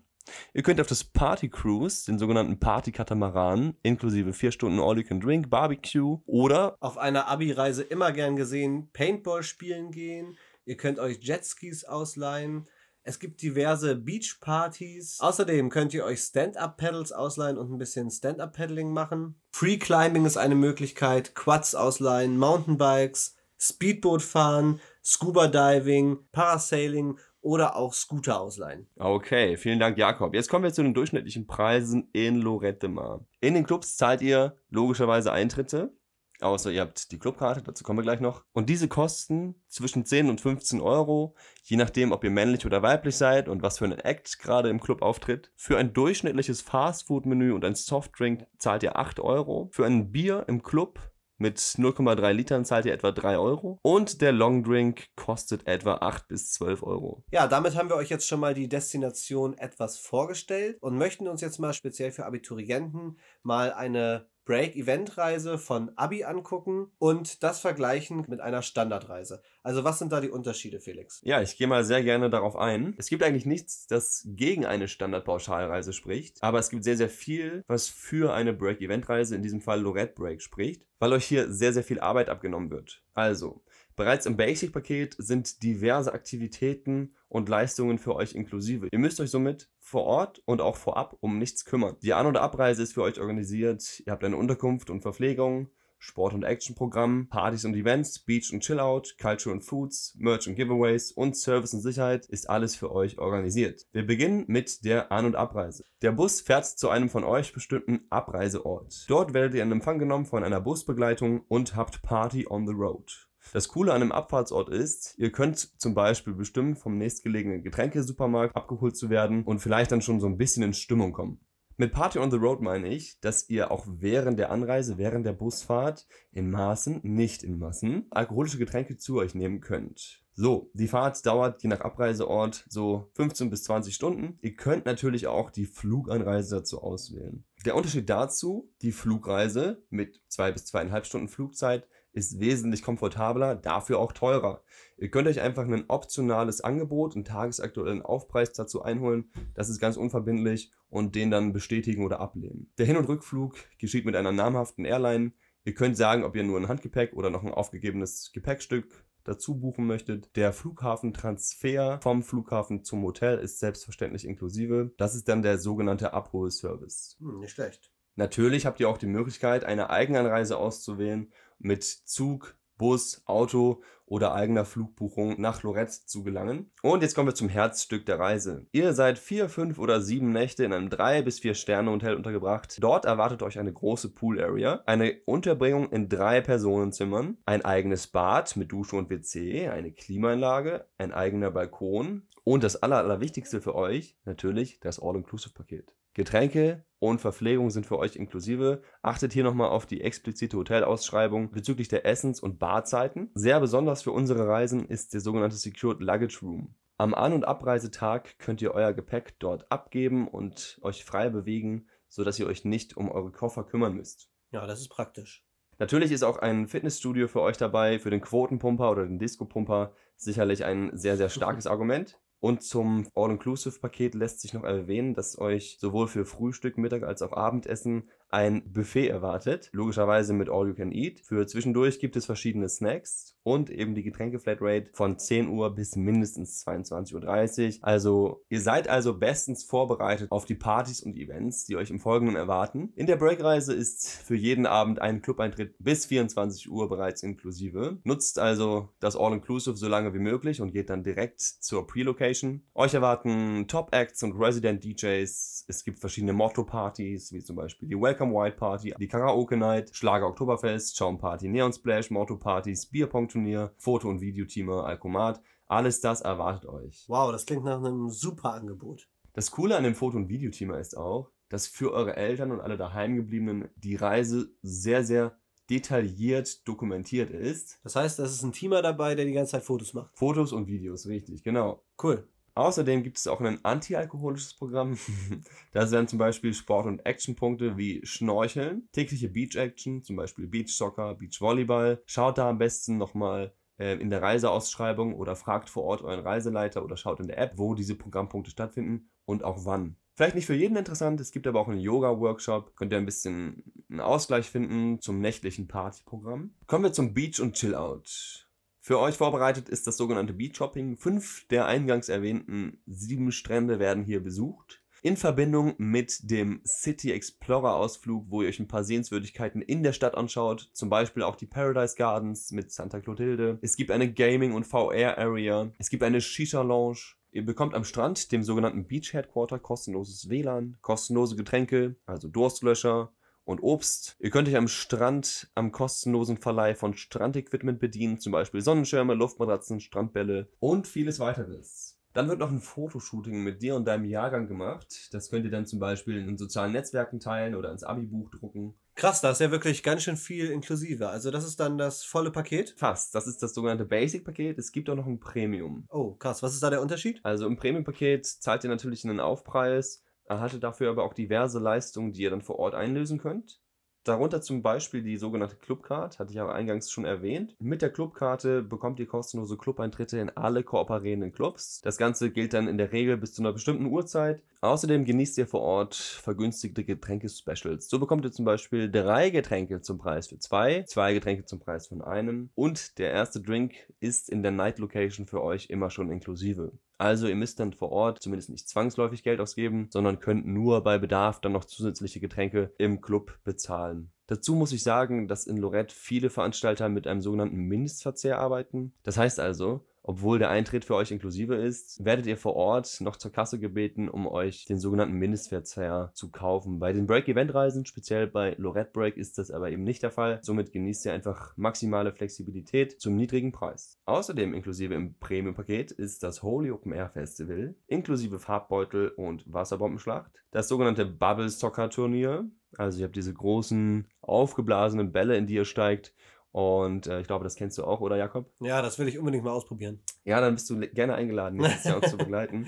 Ihr 0.53 0.63
könnt 0.63 0.81
auf 0.81 0.87
das 0.87 1.05
Party 1.05 1.49
Cruise, 1.49 2.05
den 2.05 2.19
sogenannten 2.19 2.59
Party 2.59 2.91
Katamaran, 2.91 3.75
inklusive 3.81 4.33
4 4.33 4.51
Stunden 4.51 4.79
All 4.79 4.97
You 4.97 5.05
Can 5.05 5.21
Drink, 5.21 5.49
Barbecue 5.49 6.19
oder 6.25 6.75
auf 6.81 6.97
einer 6.97 7.27
Abi-Reise 7.27 7.83
immer 7.83 8.11
gern 8.11 8.35
gesehen 8.35 8.89
Paintball 8.91 9.43
spielen 9.43 9.91
gehen. 9.91 10.37
Ihr 10.65 10.75
könnt 10.75 10.99
euch 10.99 11.19
Jetskis 11.21 11.85
ausleihen. 11.85 12.67
Es 13.03 13.19
gibt 13.19 13.41
diverse 13.41 13.95
Beach-Partys. 13.95 15.19
Außerdem 15.21 15.69
könnt 15.69 15.93
ihr 15.93 16.03
euch 16.03 16.19
Stand-Up-Pedals 16.19 17.13
ausleihen 17.13 17.57
und 17.57 17.71
ein 17.71 17.77
bisschen 17.77 18.11
Stand-Up-Pedaling 18.11 18.91
machen. 18.91 19.39
Free-Climbing 19.53 20.25
ist 20.25 20.35
eine 20.35 20.55
Möglichkeit. 20.55 21.33
Quads 21.33 21.73
ausleihen, 21.73 22.37
Mountainbikes, 22.37 23.37
Speedboot 23.57 24.21
fahren, 24.21 24.81
Scuba 25.09 25.47
Diving, 25.47 26.17
Parasailing 26.33 27.17
oder 27.39 27.77
auch 27.77 27.93
Scooter 27.93 28.41
ausleihen. 28.41 28.89
Okay, 28.97 29.55
vielen 29.55 29.79
Dank, 29.79 29.97
Jakob. 29.97 30.35
Jetzt 30.35 30.49
kommen 30.49 30.65
wir 30.65 30.73
zu 30.73 30.83
den 30.83 30.93
durchschnittlichen 30.93 31.47
Preisen 31.47 32.09
in 32.11 32.41
Lorette 32.41 32.89
Mar. 32.89 33.25
In 33.39 33.53
den 33.53 33.65
Clubs 33.65 33.95
zahlt 33.95 34.21
ihr 34.21 34.57
logischerweise 34.69 35.31
Eintritte. 35.31 35.93
Außer 36.41 36.71
ihr 36.71 36.81
habt 36.81 37.09
die 37.13 37.19
Clubkarte, 37.19 37.61
dazu 37.61 37.85
kommen 37.85 37.99
wir 37.99 38.03
gleich 38.03 38.19
noch. 38.19 38.43
Und 38.51 38.67
diese 38.67 38.89
kosten 38.89 39.55
zwischen 39.69 40.05
10 40.05 40.29
und 40.29 40.41
15 40.41 40.81
Euro, 40.81 41.35
je 41.63 41.77
nachdem, 41.77 42.11
ob 42.11 42.25
ihr 42.25 42.29
männlich 42.29 42.65
oder 42.65 42.81
weiblich 42.81 43.15
seid 43.15 43.47
und 43.47 43.63
was 43.63 43.77
für 43.77 43.85
ein 43.85 43.93
Act 43.93 44.39
gerade 44.39 44.67
im 44.67 44.81
Club 44.81 45.01
auftritt. 45.01 45.53
Für 45.55 45.77
ein 45.77 45.93
durchschnittliches 45.93 46.61
Fastfood-Menü 46.61 47.53
und 47.53 47.63
ein 47.63 47.75
Softdrink 47.75 48.45
zahlt 48.57 48.83
ihr 48.83 48.97
8 48.97 49.21
Euro. 49.21 49.69
Für 49.71 49.85
ein 49.85 50.11
Bier 50.11 50.43
im 50.49 50.63
Club 50.63 50.99
mit 51.37 51.57
0,3 51.57 52.31
Litern 52.31 52.65
zahlt 52.65 52.85
ihr 52.85 52.93
etwa 52.93 53.11
3 53.11 53.37
Euro 53.37 53.79
und 53.81 54.21
der 54.21 54.31
Long 54.31 54.63
Drink 54.63 55.05
kostet 55.15 55.67
etwa 55.67 55.95
8 55.95 56.27
bis 56.27 56.51
12 56.51 56.83
Euro. 56.83 57.23
Ja, 57.31 57.47
damit 57.47 57.75
haben 57.75 57.89
wir 57.89 57.95
euch 57.95 58.09
jetzt 58.09 58.27
schon 58.27 58.39
mal 58.39 58.53
die 58.53 58.69
Destination 58.69 59.57
etwas 59.57 59.97
vorgestellt 59.97 60.77
und 60.81 60.97
möchten 60.97 61.27
uns 61.27 61.41
jetzt 61.41 61.59
mal 61.59 61.73
speziell 61.73 62.11
für 62.11 62.25
Abiturienten 62.25 63.17
mal 63.43 63.73
eine 63.73 64.27
Break-Event-Reise 64.47 65.57
von 65.57 65.91
Abi 65.97 66.23
angucken 66.23 66.89
und 66.99 67.43
das 67.43 67.59
vergleichen 67.59 68.23
mit 68.29 68.39
einer 68.39 68.61
Standardreise. 68.61 69.43
Also 69.61 69.83
was 69.83 69.99
sind 69.99 70.13
da 70.13 70.21
die 70.21 70.29
Unterschiede, 70.29 70.79
Felix? 70.79 71.19
Ja, 71.23 71.41
ich 71.41 71.57
gehe 71.57 71.67
mal 71.67 71.83
sehr 71.83 72.01
gerne 72.01 72.29
darauf 72.29 72.55
ein. 72.55 72.95
Es 72.97 73.09
gibt 73.09 73.23
eigentlich 73.23 73.45
nichts, 73.45 73.87
das 73.87 74.23
gegen 74.25 74.65
eine 74.65 74.87
Standardpauschalreise 74.87 75.91
spricht, 75.91 76.41
aber 76.41 76.59
es 76.59 76.69
gibt 76.69 76.85
sehr, 76.85 76.95
sehr 76.95 77.09
viel, 77.09 77.65
was 77.67 77.89
für 77.89 78.33
eine 78.33 78.53
Break-Event-Reise, 78.53 79.35
in 79.35 79.43
diesem 79.43 79.59
Fall 79.59 79.81
Lorette 79.81 80.13
Break, 80.15 80.41
spricht, 80.41 80.85
weil 80.99 81.11
euch 81.11 81.25
hier 81.25 81.51
sehr, 81.51 81.73
sehr 81.73 81.83
viel 81.83 81.99
Arbeit 81.99 82.29
abgenommen 82.29 82.71
wird. 82.71 83.03
Also, 83.13 83.61
Bereits 83.97 84.27
im 84.27 84.37
Basic-Paket 84.37 85.15
sind 85.17 85.63
diverse 85.63 86.13
Aktivitäten 86.13 87.15
und 87.29 87.49
Leistungen 87.49 87.97
für 87.97 88.15
euch 88.15 88.35
inklusive. 88.35 88.89
Ihr 88.91 88.99
müsst 88.99 89.19
euch 89.19 89.31
somit 89.31 89.71
vor 89.79 90.03
Ort 90.03 90.39
und 90.45 90.61
auch 90.61 90.75
vorab 90.75 91.17
um 91.19 91.39
nichts 91.39 91.65
kümmern. 91.65 91.95
Die 92.03 92.13
An- 92.13 92.27
oder 92.27 92.43
Abreise 92.43 92.83
ist 92.83 92.93
für 92.93 93.01
euch 93.01 93.19
organisiert. 93.19 94.03
Ihr 94.05 94.11
habt 94.11 94.23
eine 94.23 94.37
Unterkunft 94.37 94.91
und 94.91 95.01
Verpflegung, 95.01 95.71
Sport- 95.97 96.35
und 96.35 96.43
Action-Programm, 96.43 97.27
Partys 97.27 97.65
und 97.65 97.75
Events, 97.75 98.19
Beach 98.19 98.53
und 98.53 98.61
Chillout, 98.61 99.15
Culture 99.19 99.51
und 99.51 99.61
Foods, 99.63 100.13
Merch 100.19 100.47
und 100.47 100.53
Giveaways 100.53 101.11
und 101.11 101.35
Service 101.35 101.73
und 101.73 101.81
Sicherheit 101.81 102.27
ist 102.27 102.51
alles 102.51 102.75
für 102.75 102.91
euch 102.91 103.17
organisiert. 103.17 103.87
Wir 103.93 104.05
beginnen 104.05 104.45
mit 104.45 104.85
der 104.85 105.11
An- 105.11 105.25
und 105.25 105.35
Abreise. 105.35 105.83
Der 106.03 106.11
Bus 106.11 106.41
fährt 106.41 106.67
zu 106.67 106.89
einem 106.89 107.09
von 107.09 107.23
euch 107.23 107.51
bestimmten 107.51 108.01
Abreiseort. 108.11 109.05
Dort 109.07 109.33
werdet 109.33 109.55
ihr 109.55 109.63
in 109.63 109.71
Empfang 109.71 109.97
genommen 109.97 110.27
von 110.27 110.43
einer 110.43 110.61
Busbegleitung 110.61 111.41
und 111.47 111.75
habt 111.75 112.03
Party 112.03 112.45
on 112.47 112.67
the 112.67 112.73
Road. 112.73 113.26
Das 113.53 113.69
Coole 113.69 113.93
an 113.93 114.01
einem 114.01 114.11
Abfahrtsort 114.11 114.69
ist, 114.69 115.15
ihr 115.17 115.31
könnt 115.31 115.57
zum 115.57 115.93
Beispiel 115.93 116.33
bestimmen, 116.33 116.75
vom 116.75 116.97
nächstgelegenen 116.97 117.63
Getränkesupermarkt 117.63 118.55
abgeholt 118.55 118.97
zu 118.97 119.09
werden 119.09 119.43
und 119.43 119.59
vielleicht 119.59 119.91
dann 119.91 120.01
schon 120.01 120.19
so 120.19 120.27
ein 120.27 120.37
bisschen 120.37 120.63
in 120.63 120.73
Stimmung 120.73 121.13
kommen. 121.13 121.39
Mit 121.79 121.91
Party 121.91 122.17
on 122.17 122.31
the 122.31 122.37
Road 122.37 122.59
meine 122.59 122.87
ich, 122.87 123.19
dass 123.19 123.49
ihr 123.49 123.69
auch 123.69 123.85
während 123.87 124.39
der 124.39 124.49
Anreise, 124.49 124.97
während 124.97 125.27
der 125.27 125.33
Busfahrt 125.33 126.07
in 126.31 126.49
Maßen, 126.49 127.01
nicht 127.03 127.43
in 127.43 127.59
Massen, 127.59 128.07
alkoholische 128.09 128.57
Getränke 128.57 128.97
zu 128.97 129.17
euch 129.17 129.35
nehmen 129.35 129.61
könnt. 129.61 130.23
So, 130.33 130.71
die 130.73 130.87
Fahrt 130.87 131.23
dauert 131.25 131.61
je 131.61 131.69
nach 131.69 131.81
Abreiseort 131.81 132.65
so 132.67 133.11
15 133.13 133.51
bis 133.51 133.63
20 133.63 133.93
Stunden. 133.93 134.37
Ihr 134.41 134.55
könnt 134.55 134.85
natürlich 134.85 135.27
auch 135.27 135.51
die 135.51 135.67
Fluganreise 135.67 136.57
dazu 136.57 136.81
auswählen. 136.81 137.43
Der 137.65 137.75
Unterschied 137.75 138.09
dazu, 138.09 138.71
die 138.81 138.91
Flugreise 138.91 139.83
mit 139.89 140.19
zwei 140.29 140.51
bis 140.51 140.65
zweieinhalb 140.65 141.05
Stunden 141.05 141.27
Flugzeit 141.27 141.87
ist 142.17 142.39
wesentlich 142.39 142.81
komfortabler, 142.81 143.55
dafür 143.55 143.99
auch 143.99 144.11
teurer. 144.11 144.63
Ihr 144.97 145.11
könnt 145.11 145.27
euch 145.27 145.39
einfach 145.39 145.65
ein 145.65 145.85
optionales 145.87 146.61
Angebot, 146.61 147.15
einen 147.15 147.23
tagesaktuellen 147.23 148.01
Aufpreis 148.01 148.53
dazu 148.53 148.81
einholen. 148.81 149.29
Das 149.53 149.69
ist 149.69 149.79
ganz 149.79 149.97
unverbindlich 149.97 150.71
und 150.89 151.13
den 151.13 151.29
dann 151.29 151.53
bestätigen 151.53 152.03
oder 152.03 152.19
ablehnen. 152.19 152.71
Der 152.79 152.87
Hin- 152.87 152.97
und 152.97 153.07
Rückflug 153.07 153.55
geschieht 153.77 154.05
mit 154.05 154.15
einer 154.15 154.31
namhaften 154.31 154.83
Airline. 154.83 155.33
Ihr 155.63 155.75
könnt 155.75 155.95
sagen, 155.95 156.23
ob 156.23 156.35
ihr 156.35 156.43
nur 156.43 156.59
ein 156.59 156.67
Handgepäck 156.67 157.13
oder 157.13 157.29
noch 157.29 157.43
ein 157.43 157.53
aufgegebenes 157.53 158.31
Gepäckstück 158.33 159.05
dazu 159.23 159.59
buchen 159.59 159.85
möchtet. 159.85 160.35
Der 160.35 160.53
Flughafentransfer 160.53 161.99
vom 162.01 162.23
Flughafen 162.23 162.83
zum 162.83 163.03
Hotel 163.03 163.37
ist 163.37 163.59
selbstverständlich 163.59 164.25
inklusive. 164.25 164.91
Das 164.97 165.13
ist 165.13 165.27
dann 165.27 165.43
der 165.43 165.59
sogenannte 165.59 166.13
Abholservice. 166.13 167.17
Hm, 167.19 167.41
nicht 167.41 167.51
schlecht. 167.51 167.91
Natürlich 168.17 168.65
habt 168.65 168.79
ihr 168.79 168.89
auch 168.89 168.97
die 168.97 169.05
Möglichkeit, 169.05 169.63
eine 169.63 169.91
Eigenanreise 169.91 170.57
auszuwählen 170.57 171.31
mit 171.59 171.83
Zug, 171.83 172.57
Bus, 172.77 173.21
Auto 173.25 173.81
oder 174.07 174.33
eigener 174.33 174.65
Flugbuchung 174.65 175.39
nach 175.39 175.61
Lorette 175.63 176.05
zu 176.05 176.23
gelangen. 176.23 176.71
Und 176.81 177.03
jetzt 177.03 177.13
kommen 177.13 177.27
wir 177.27 177.35
zum 177.35 177.49
Herzstück 177.49 178.05
der 178.05 178.19
Reise. 178.19 178.65
Ihr 178.71 178.93
seid 178.93 179.19
vier, 179.19 179.49
fünf 179.49 179.77
oder 179.77 180.01
sieben 180.01 180.31
Nächte 180.31 180.63
in 180.63 180.73
einem 180.73 180.89
drei 180.89 181.21
bis 181.21 181.39
vier 181.39 181.53
Sterne 181.53 181.91
Hotel 181.91 182.15
untergebracht. 182.15 182.77
Dort 182.81 183.05
erwartet 183.05 183.43
euch 183.43 183.59
eine 183.59 183.73
große 183.73 184.09
Pool 184.09 184.41
Area, 184.41 184.81
eine 184.85 185.17
Unterbringung 185.25 185.91
in 185.91 186.09
drei 186.09 186.41
Personenzimmern, 186.41 187.37
ein 187.45 187.65
eigenes 187.65 188.07
Bad 188.07 188.55
mit 188.55 188.71
Dusche 188.71 188.95
und 188.95 189.09
WC, 189.09 189.67
eine 189.67 189.91
Klimaanlage, 189.91 190.85
ein 190.97 191.11
eigener 191.11 191.51
Balkon 191.51 192.23
und 192.43 192.63
das 192.63 192.81
aller, 192.81 192.97
allerwichtigste 192.97 193.61
für 193.61 193.75
euch 193.75 194.17
natürlich 194.23 194.79
das 194.79 194.99
All-Inclusive-Paket. 194.99 195.96
Getränke 196.17 196.83
und 196.97 197.21
Verpflegung 197.21 197.69
sind 197.69 197.85
für 197.85 197.99
euch 197.99 198.15
inklusive. 198.15 198.81
Achtet 199.03 199.33
hier 199.33 199.43
nochmal 199.43 199.69
auf 199.69 199.85
die 199.85 200.01
explizite 200.01 200.57
Hotelausschreibung 200.57 201.51
bezüglich 201.51 201.89
der 201.89 202.07
Essens- 202.07 202.39
und 202.39 202.57
Badzeiten. 202.57 203.29
Sehr 203.35 203.59
besonders 203.59 204.01
für 204.01 204.11
unsere 204.11 204.47
Reisen 204.47 204.87
ist 204.87 205.13
der 205.13 205.21
sogenannte 205.21 205.57
Secured 205.57 206.01
Luggage 206.01 206.39
Room. 206.41 206.73
Am 206.97 207.13
An- 207.13 207.33
und 207.33 207.45
Abreisetag 207.45 208.39
könnt 208.39 208.63
ihr 208.63 208.73
euer 208.73 208.93
Gepäck 208.93 209.37
dort 209.37 209.71
abgeben 209.71 210.27
und 210.27 210.79
euch 210.81 211.05
frei 211.05 211.29
bewegen, 211.29 211.87
sodass 212.09 212.39
ihr 212.39 212.47
euch 212.47 212.65
nicht 212.65 212.97
um 212.97 213.11
eure 213.11 213.31
Koffer 213.31 213.63
kümmern 213.63 213.93
müsst. 213.93 214.31
Ja, 214.49 214.65
das 214.65 214.79
ist 214.81 214.89
praktisch. 214.89 215.45
Natürlich 215.77 216.11
ist 216.11 216.23
auch 216.23 216.39
ein 216.39 216.67
Fitnessstudio 216.67 217.27
für 217.27 217.41
euch 217.41 217.57
dabei, 217.57 217.99
für 217.99 218.09
den 218.09 218.21
Quotenpumper 218.21 218.89
oder 218.89 219.05
den 219.05 219.19
Disco-Pumper 219.19 219.93
sicherlich 220.15 220.65
ein 220.65 220.97
sehr, 220.97 221.15
sehr 221.15 221.29
starkes 221.29 221.67
Argument. 221.67 222.19
Und 222.39 222.61
zum 222.61 223.07
All-Inclusive-Paket 223.15 224.13
lässt 224.13 224.41
sich 224.41 224.53
noch 224.53 224.63
erwähnen, 224.63 225.15
dass 225.15 225.39
euch 225.39 225.77
sowohl 225.79 226.07
für 226.07 226.25
Frühstück, 226.25 226.77
Mittag 226.77 227.03
als 227.03 227.21
auch 227.21 227.33
Abendessen 227.33 228.09
ein 228.29 228.71
Buffet 228.71 229.07
erwartet. 229.07 229.69
Logischerweise 229.71 230.33
mit 230.33 230.49
All 230.49 230.67
You 230.67 230.73
Can 230.73 230.91
Eat. 230.91 231.21
Für 231.21 231.45
zwischendurch 231.47 231.99
gibt 231.99 232.15
es 232.15 232.25
verschiedene 232.25 232.69
Snacks 232.69 233.37
und 233.47 233.69
eben 233.69 233.95
die 233.95 234.03
Getränke-Flatrate 234.03 234.89
von 234.91 235.17
10 235.17 235.47
Uhr 235.47 235.73
bis 235.73 235.95
mindestens 235.95 236.65
22.30 236.67 237.79
Uhr. 237.79 237.87
Also 237.87 238.43
ihr 238.49 238.59
seid 238.59 238.89
also 238.89 239.17
bestens 239.17 239.63
vorbereitet 239.63 240.31
auf 240.31 240.43
die 240.43 240.55
Partys 240.55 241.01
und 241.01 241.15
Events, 241.15 241.65
die 241.65 241.77
euch 241.77 241.89
im 241.89 242.01
Folgenden 242.01 242.35
erwarten. 242.35 242.91
In 242.95 243.07
der 243.07 243.15
Breakreise 243.15 243.73
ist 243.73 244.09
für 244.09 244.35
jeden 244.35 244.65
Abend 244.65 245.01
ein 245.01 245.21
Clubeintritt 245.21 245.75
bis 245.79 246.07
24 246.07 246.69
Uhr 246.69 246.89
bereits 246.89 247.23
inklusive. 247.23 247.99
Nutzt 248.03 248.37
also 248.37 248.89
das 248.99 249.15
All-Inclusive 249.15 249.77
so 249.77 249.87
lange 249.87 250.13
wie 250.13 250.19
möglich 250.19 250.59
und 250.59 250.73
geht 250.73 250.89
dann 250.89 251.03
direkt 251.05 251.39
zur 251.39 251.87
Pre-Location. 251.87 252.63
Euch 252.75 252.95
erwarten 252.95 253.65
Top-Acts 253.69 254.23
und 254.23 254.33
Resident 254.33 254.83
DJs. 254.83 255.65
Es 255.69 255.83
gibt 255.85 255.99
verschiedene 255.99 256.33
Motto-Partys, 256.33 257.31
wie 257.31 257.43
zum 257.43 257.55
Beispiel 257.55 257.87
die 257.87 257.95
Welcome 257.95 258.16
Welcome 258.17 258.33
White 258.33 258.57
Party, 258.57 258.95
die 258.99 259.07
Karaoke 259.07 259.55
Night, 259.57 259.91
Schlager 259.93 260.25
Oktoberfest, 260.25 260.97
Schaumparty, 260.97 261.49
Neon 261.49 261.71
Splash, 261.71 262.09
Motto-Partys, 262.09 262.87
Bierpong-Turnier, 262.87 263.75
Foto- 263.77 264.09
und 264.09 264.21
Videoteamer, 264.21 264.85
Alkomat. 264.85 265.39
Alles 265.67 266.01
das 266.01 266.21
erwartet 266.21 266.67
euch. 266.67 267.05
Wow, 267.07 267.31
das 267.31 267.45
klingt 267.45 267.63
nach 267.63 267.77
einem 267.77 268.09
super 268.09 268.53
Angebot. 268.53 269.07
Das 269.33 269.51
Coole 269.51 269.77
an 269.77 269.83
dem 269.83 269.93
Foto- 269.93 270.17
und 270.17 270.29
Videoteamer 270.29 270.79
ist 270.79 270.97
auch, 270.97 271.29
dass 271.49 271.67
für 271.67 271.93
eure 271.93 272.15
Eltern 272.15 272.51
und 272.51 272.59
alle 272.59 272.75
daheimgebliebenen 272.75 273.69
die 273.75 273.97
Reise 273.97 274.49
sehr, 274.63 275.03
sehr 275.03 275.37
detailliert 275.69 276.67
dokumentiert 276.67 277.29
ist. 277.29 277.79
Das 277.83 277.95
heißt, 277.95 278.17
es 278.17 278.31
ist 278.31 278.41
ein 278.41 278.51
Teamer 278.51 278.81
dabei, 278.81 279.13
der 279.13 279.25
die 279.25 279.33
ganze 279.33 279.51
Zeit 279.51 279.63
Fotos 279.63 279.93
macht. 279.93 280.17
Fotos 280.17 280.53
und 280.53 280.65
Videos, 280.65 281.05
richtig, 281.05 281.43
genau. 281.43 281.83
Cool. 282.01 282.27
Außerdem 282.57 283.03
gibt 283.03 283.19
es 283.19 283.27
auch 283.27 283.39
ein 283.39 283.63
antialkoholisches 283.63 284.55
Programm. 284.55 284.97
das 285.73 285.91
wären 285.91 286.07
zum 286.07 286.17
Beispiel 286.17 286.55
Sport- 286.55 286.87
und 286.87 287.05
Actionpunkte 287.05 287.77
wie 287.77 288.01
Schnorcheln, 288.03 288.89
tägliche 288.91 289.29
Beach-Action, 289.29 290.01
zum 290.01 290.15
Beispiel 290.15 290.47
Beach-Soccer, 290.47 291.13
Beach-Volleyball. 291.13 292.01
Schaut 292.07 292.39
da 292.39 292.49
am 292.49 292.57
besten 292.57 292.97
nochmal 292.97 293.53
äh, 293.77 293.97
in 293.97 294.09
der 294.09 294.23
Reiseausschreibung 294.23 295.13
oder 295.13 295.35
fragt 295.35 295.69
vor 295.69 295.83
Ort 295.83 296.01
euren 296.01 296.21
Reiseleiter 296.21 296.83
oder 296.83 296.97
schaut 296.97 297.19
in 297.19 297.27
der 297.27 297.37
App, 297.37 297.53
wo 297.57 297.75
diese 297.75 297.93
Programmpunkte 297.93 298.49
stattfinden 298.49 299.11
und 299.25 299.43
auch 299.43 299.65
wann. 299.65 299.95
Vielleicht 300.15 300.33
nicht 300.33 300.47
für 300.47 300.55
jeden 300.55 300.77
interessant, 300.77 301.21
es 301.21 301.31
gibt 301.31 301.45
aber 301.45 301.59
auch 301.59 301.67
einen 301.67 301.79
Yoga-Workshop. 301.79 302.75
Könnt 302.75 302.91
ihr 302.91 302.97
ein 302.97 303.05
bisschen 303.05 303.71
einen 303.87 303.99
Ausgleich 303.99 304.49
finden 304.49 304.99
zum 304.99 305.21
nächtlichen 305.21 305.67
Partyprogramm. 305.67 306.55
Kommen 306.65 306.85
wir 306.85 306.91
zum 306.91 307.13
Beach 307.13 307.39
und 307.39 307.53
Chill-Out. 307.53 308.46
Für 308.87 309.01
euch 309.01 309.17
vorbereitet 309.17 309.67
ist 309.67 309.85
das 309.85 309.97
sogenannte 309.97 310.31
Beach 310.31 310.61
Hopping. 310.61 310.95
Fünf 310.95 311.45
der 311.49 311.65
eingangs 311.65 312.07
erwähnten 312.07 312.79
sieben 312.85 313.33
Strände 313.33 313.79
werden 313.79 314.05
hier 314.05 314.23
besucht. 314.23 314.81
In 315.01 315.17
Verbindung 315.17 315.73
mit 315.77 316.31
dem 316.31 316.61
City 316.65 317.11
Explorer 317.11 317.75
Ausflug, 317.75 318.27
wo 318.29 318.41
ihr 318.41 318.47
euch 318.47 318.61
ein 318.61 318.69
paar 318.69 318.85
Sehenswürdigkeiten 318.85 319.61
in 319.61 319.83
der 319.83 319.91
Stadt 319.91 320.15
anschaut, 320.15 320.69
zum 320.71 320.89
Beispiel 320.89 321.23
auch 321.23 321.35
die 321.35 321.47
Paradise 321.47 321.95
Gardens 321.97 322.53
mit 322.53 322.71
Santa 322.71 323.01
Clotilde. 323.01 323.59
Es 323.61 323.75
gibt 323.75 323.91
eine 323.91 324.09
Gaming- 324.09 324.53
und 324.53 324.65
VR-Area. 324.65 325.69
Es 325.77 325.89
gibt 325.89 326.03
eine 326.03 326.21
Shisha-Lounge. 326.21 327.17
Ihr 327.31 327.45
bekommt 327.45 327.73
am 327.73 327.83
Strand, 327.83 328.31
dem 328.31 328.41
sogenannten 328.41 328.87
Beach 328.87 329.11
Headquarter, 329.11 329.59
kostenloses 329.59 330.29
WLAN, 330.29 330.77
kostenlose 330.81 331.35
Getränke, 331.35 331.97
also 332.05 332.29
Durstlöscher, 332.29 333.11
und 333.47 333.63
Obst. 333.63 334.15
Ihr 334.19 334.29
könnt 334.29 334.47
euch 334.47 334.57
am 334.57 334.67
Strand 334.67 335.49
am 335.55 335.71
kostenlosen 335.71 336.37
Verleih 336.37 336.75
von 336.75 336.95
Strandequipment 336.95 337.79
bedienen, 337.79 338.19
zum 338.19 338.33
Beispiel 338.33 338.61
Sonnenschirme, 338.61 339.13
Luftmatratzen, 339.13 339.79
Strandbälle 339.79 340.49
und 340.59 340.85
vieles 340.85 341.19
weiteres. 341.19 341.97
Dann 342.13 342.27
wird 342.27 342.39
noch 342.39 342.51
ein 342.51 342.59
Fotoshooting 342.59 343.43
mit 343.43 343.61
dir 343.61 343.75
und 343.75 343.85
deinem 343.85 344.05
Jahrgang 344.05 344.47
gemacht. 344.47 345.09
Das 345.13 345.29
könnt 345.29 345.45
ihr 345.45 345.51
dann 345.51 345.65
zum 345.65 345.79
Beispiel 345.79 346.17
in 346.17 346.37
sozialen 346.37 346.73
Netzwerken 346.73 347.19
teilen 347.19 347.55
oder 347.55 347.71
ins 347.71 347.83
Abi-Buch 347.83 348.31
drucken. 348.31 348.73
Krass, 348.95 349.21
da 349.21 349.29
ist 349.29 349.39
ja 349.39 349.51
wirklich 349.51 349.83
ganz 349.83 350.01
schön 350.01 350.17
viel 350.17 350.49
inklusive. 350.49 351.09
Also 351.09 351.29
das 351.29 351.45
ist 351.45 351.59
dann 351.59 351.77
das 351.77 352.03
volle 352.03 352.31
Paket? 352.31 352.73
Fast. 352.75 353.13
Das 353.13 353.27
ist 353.27 353.43
das 353.43 353.53
sogenannte 353.53 353.85
Basic-Paket. 353.85 354.57
Es 354.57 354.71
gibt 354.71 354.89
auch 354.89 354.95
noch 354.95 355.05
ein 355.05 355.19
Premium. 355.19 355.85
Oh, 355.89 356.15
krass. 356.15 356.41
Was 356.41 356.55
ist 356.55 356.63
da 356.63 356.71
der 356.71 356.81
Unterschied? 356.81 357.19
Also 357.23 357.45
im 357.45 357.55
Premium-Paket 357.55 358.25
zahlt 358.25 358.63
ihr 358.63 358.71
natürlich 358.71 359.05
einen 359.05 359.19
Aufpreis 359.19 360.03
erhaltet 360.27 360.63
dafür 360.63 360.89
aber 360.89 361.03
auch 361.03 361.13
diverse 361.13 361.59
Leistungen, 361.59 362.13
die 362.13 362.23
ihr 362.23 362.29
dann 362.29 362.41
vor 362.41 362.59
Ort 362.59 362.75
einlösen 362.75 363.17
könnt. 363.19 363.61
Darunter 364.07 364.41
zum 364.41 364.61
Beispiel 364.61 365.03
die 365.03 365.17
sogenannte 365.17 365.57
Clubcard, 365.57 366.17
hatte 366.17 366.31
ich 366.31 366.39
auch 366.39 366.47
eingangs 366.47 366.89
schon 366.89 367.03
erwähnt. 367.03 367.57
Mit 367.59 367.81
der 367.81 367.89
Clubkarte 367.89 368.63
bekommt 368.63 369.01
ihr 369.01 369.05
kostenlose 369.05 369.57
Clubeintritte 369.57 370.17
in 370.17 370.29
alle 370.29 370.63
kooperierenden 370.63 371.33
Clubs. 371.33 371.81
Das 371.81 371.97
Ganze 371.97 372.31
gilt 372.31 372.53
dann 372.53 372.69
in 372.69 372.77
der 372.77 372.93
Regel 372.93 373.17
bis 373.17 373.33
zu 373.33 373.41
einer 373.41 373.51
bestimmten 373.51 373.87
Uhrzeit. 373.87 374.41
Außerdem 374.61 375.03
genießt 375.03 375.37
ihr 375.39 375.45
vor 375.45 375.59
Ort 375.59 375.95
vergünstigte 375.95 376.85
Getränke-Specials. 376.85 377.89
So 377.89 377.99
bekommt 377.99 378.23
ihr 378.23 378.31
zum 378.31 378.45
Beispiel 378.45 378.89
drei 378.89 379.29
Getränke 379.29 379.81
zum 379.81 379.97
Preis 379.97 380.27
für 380.27 380.39
zwei, 380.39 380.83
zwei 380.83 381.13
Getränke 381.13 381.43
zum 381.43 381.59
Preis 381.59 381.87
von 381.87 382.01
einem 382.01 382.49
und 382.55 382.97
der 382.99 383.11
erste 383.11 383.41
Drink 383.41 383.73
ist 383.99 384.29
in 384.29 384.41
der 384.41 384.51
Night 384.51 384.79
Location 384.79 385.27
für 385.27 385.43
euch 385.43 385.69
immer 385.69 385.89
schon 385.89 386.09
inklusive. 386.09 386.71
Also 386.97 387.27
ihr 387.27 387.35
müsst 387.35 387.59
dann 387.59 387.73
vor 387.73 387.91
Ort 387.91 388.21
zumindest 388.21 388.49
nicht 388.49 388.67
zwangsläufig 388.67 389.23
Geld 389.23 389.39
ausgeben, 389.39 389.87
sondern 389.91 390.19
könnt 390.19 390.47
nur 390.47 390.83
bei 390.83 390.97
Bedarf 390.97 391.39
dann 391.41 391.51
noch 391.51 391.65
zusätzliche 391.65 392.19
Getränke 392.19 392.73
im 392.77 393.01
Club 393.01 393.39
bezahlen. 393.43 394.11
Dazu 394.25 394.55
muss 394.55 394.73
ich 394.73 394.83
sagen, 394.83 395.27
dass 395.27 395.47
in 395.47 395.57
Lorette 395.57 395.95
viele 395.95 396.29
Veranstalter 396.29 396.89
mit 396.89 397.07
einem 397.07 397.21
sogenannten 397.21 397.57
Mindestverzehr 397.57 398.39
arbeiten. 398.39 398.93
Das 399.03 399.17
heißt 399.17 399.39
also, 399.39 399.85
obwohl 400.07 400.39
der 400.39 400.49
Eintritt 400.49 400.85
für 400.85 400.95
euch 400.95 401.11
inklusive 401.11 401.55
ist, 401.55 402.03
werdet 402.05 402.27
ihr 402.27 402.37
vor 402.37 402.55
Ort 402.55 403.01
noch 403.01 403.17
zur 403.17 403.29
Kasse 403.29 403.59
gebeten, 403.59 404.07
um 404.07 404.25
euch 404.25 404.63
den 404.63 404.79
sogenannten 404.79 405.17
Mindestverzehr 405.17 406.11
zu 406.13 406.31
kaufen. 406.31 406.79
Bei 406.79 406.93
den 406.93 407.07
Break-Event-Reisen, 407.07 407.85
speziell 407.85 408.25
bei 408.25 408.55
Lorette 408.57 408.91
Break, 408.93 409.17
ist 409.17 409.37
das 409.37 409.51
aber 409.51 409.69
eben 409.69 409.83
nicht 409.83 410.01
der 410.01 410.11
Fall. 410.11 410.39
Somit 410.43 410.71
genießt 410.71 411.07
ihr 411.07 411.13
einfach 411.13 411.57
maximale 411.57 412.13
Flexibilität 412.13 413.01
zum 413.01 413.17
niedrigen 413.17 413.51
Preis. 413.51 413.99
Außerdem 414.05 414.53
inklusive 414.53 414.93
im 414.93 415.15
Premium-Paket 415.19 415.91
ist 415.91 416.23
das 416.23 416.41
Holy 416.41 416.71
Open 416.71 416.93
Air 416.93 417.09
Festival, 417.09 417.75
inklusive 417.87 418.39
Farbbeutel 418.39 419.09
und 419.09 419.43
Wasserbombenschlacht, 419.51 420.31
das 420.51 420.69
sogenannte 420.69 421.05
Bubble 421.05 421.49
Soccer 421.49 421.89
Turnier. 421.89 422.49
Also 422.77 422.99
ihr 422.99 423.05
habt 423.05 423.15
diese 423.17 423.33
großen 423.33 424.07
aufgeblasenen 424.21 425.11
Bälle, 425.11 425.35
in 425.35 425.47
die 425.47 425.55
ihr 425.55 425.65
steigt 425.65 426.13
und 426.51 427.07
äh, 427.07 427.21
ich 427.21 427.27
glaube, 427.27 427.43
das 427.43 427.55
kennst 427.55 427.77
du 427.77 427.83
auch, 427.83 428.01
oder 428.01 428.17
Jakob? 428.17 428.51
Ja, 428.59 428.81
das 428.81 428.97
will 428.99 429.07
ich 429.07 429.19
unbedingt 429.19 429.43
mal 429.43 429.51
ausprobieren. 429.51 430.01
Ja, 430.23 430.41
dann 430.41 430.55
bist 430.55 430.69
du 430.69 430.79
gerne 430.79 431.15
eingeladen, 431.15 431.57
nächstes 431.57 431.85
Jahr 431.85 431.97
uns 431.97 432.09
zu 432.09 432.17
begleiten. 432.17 432.67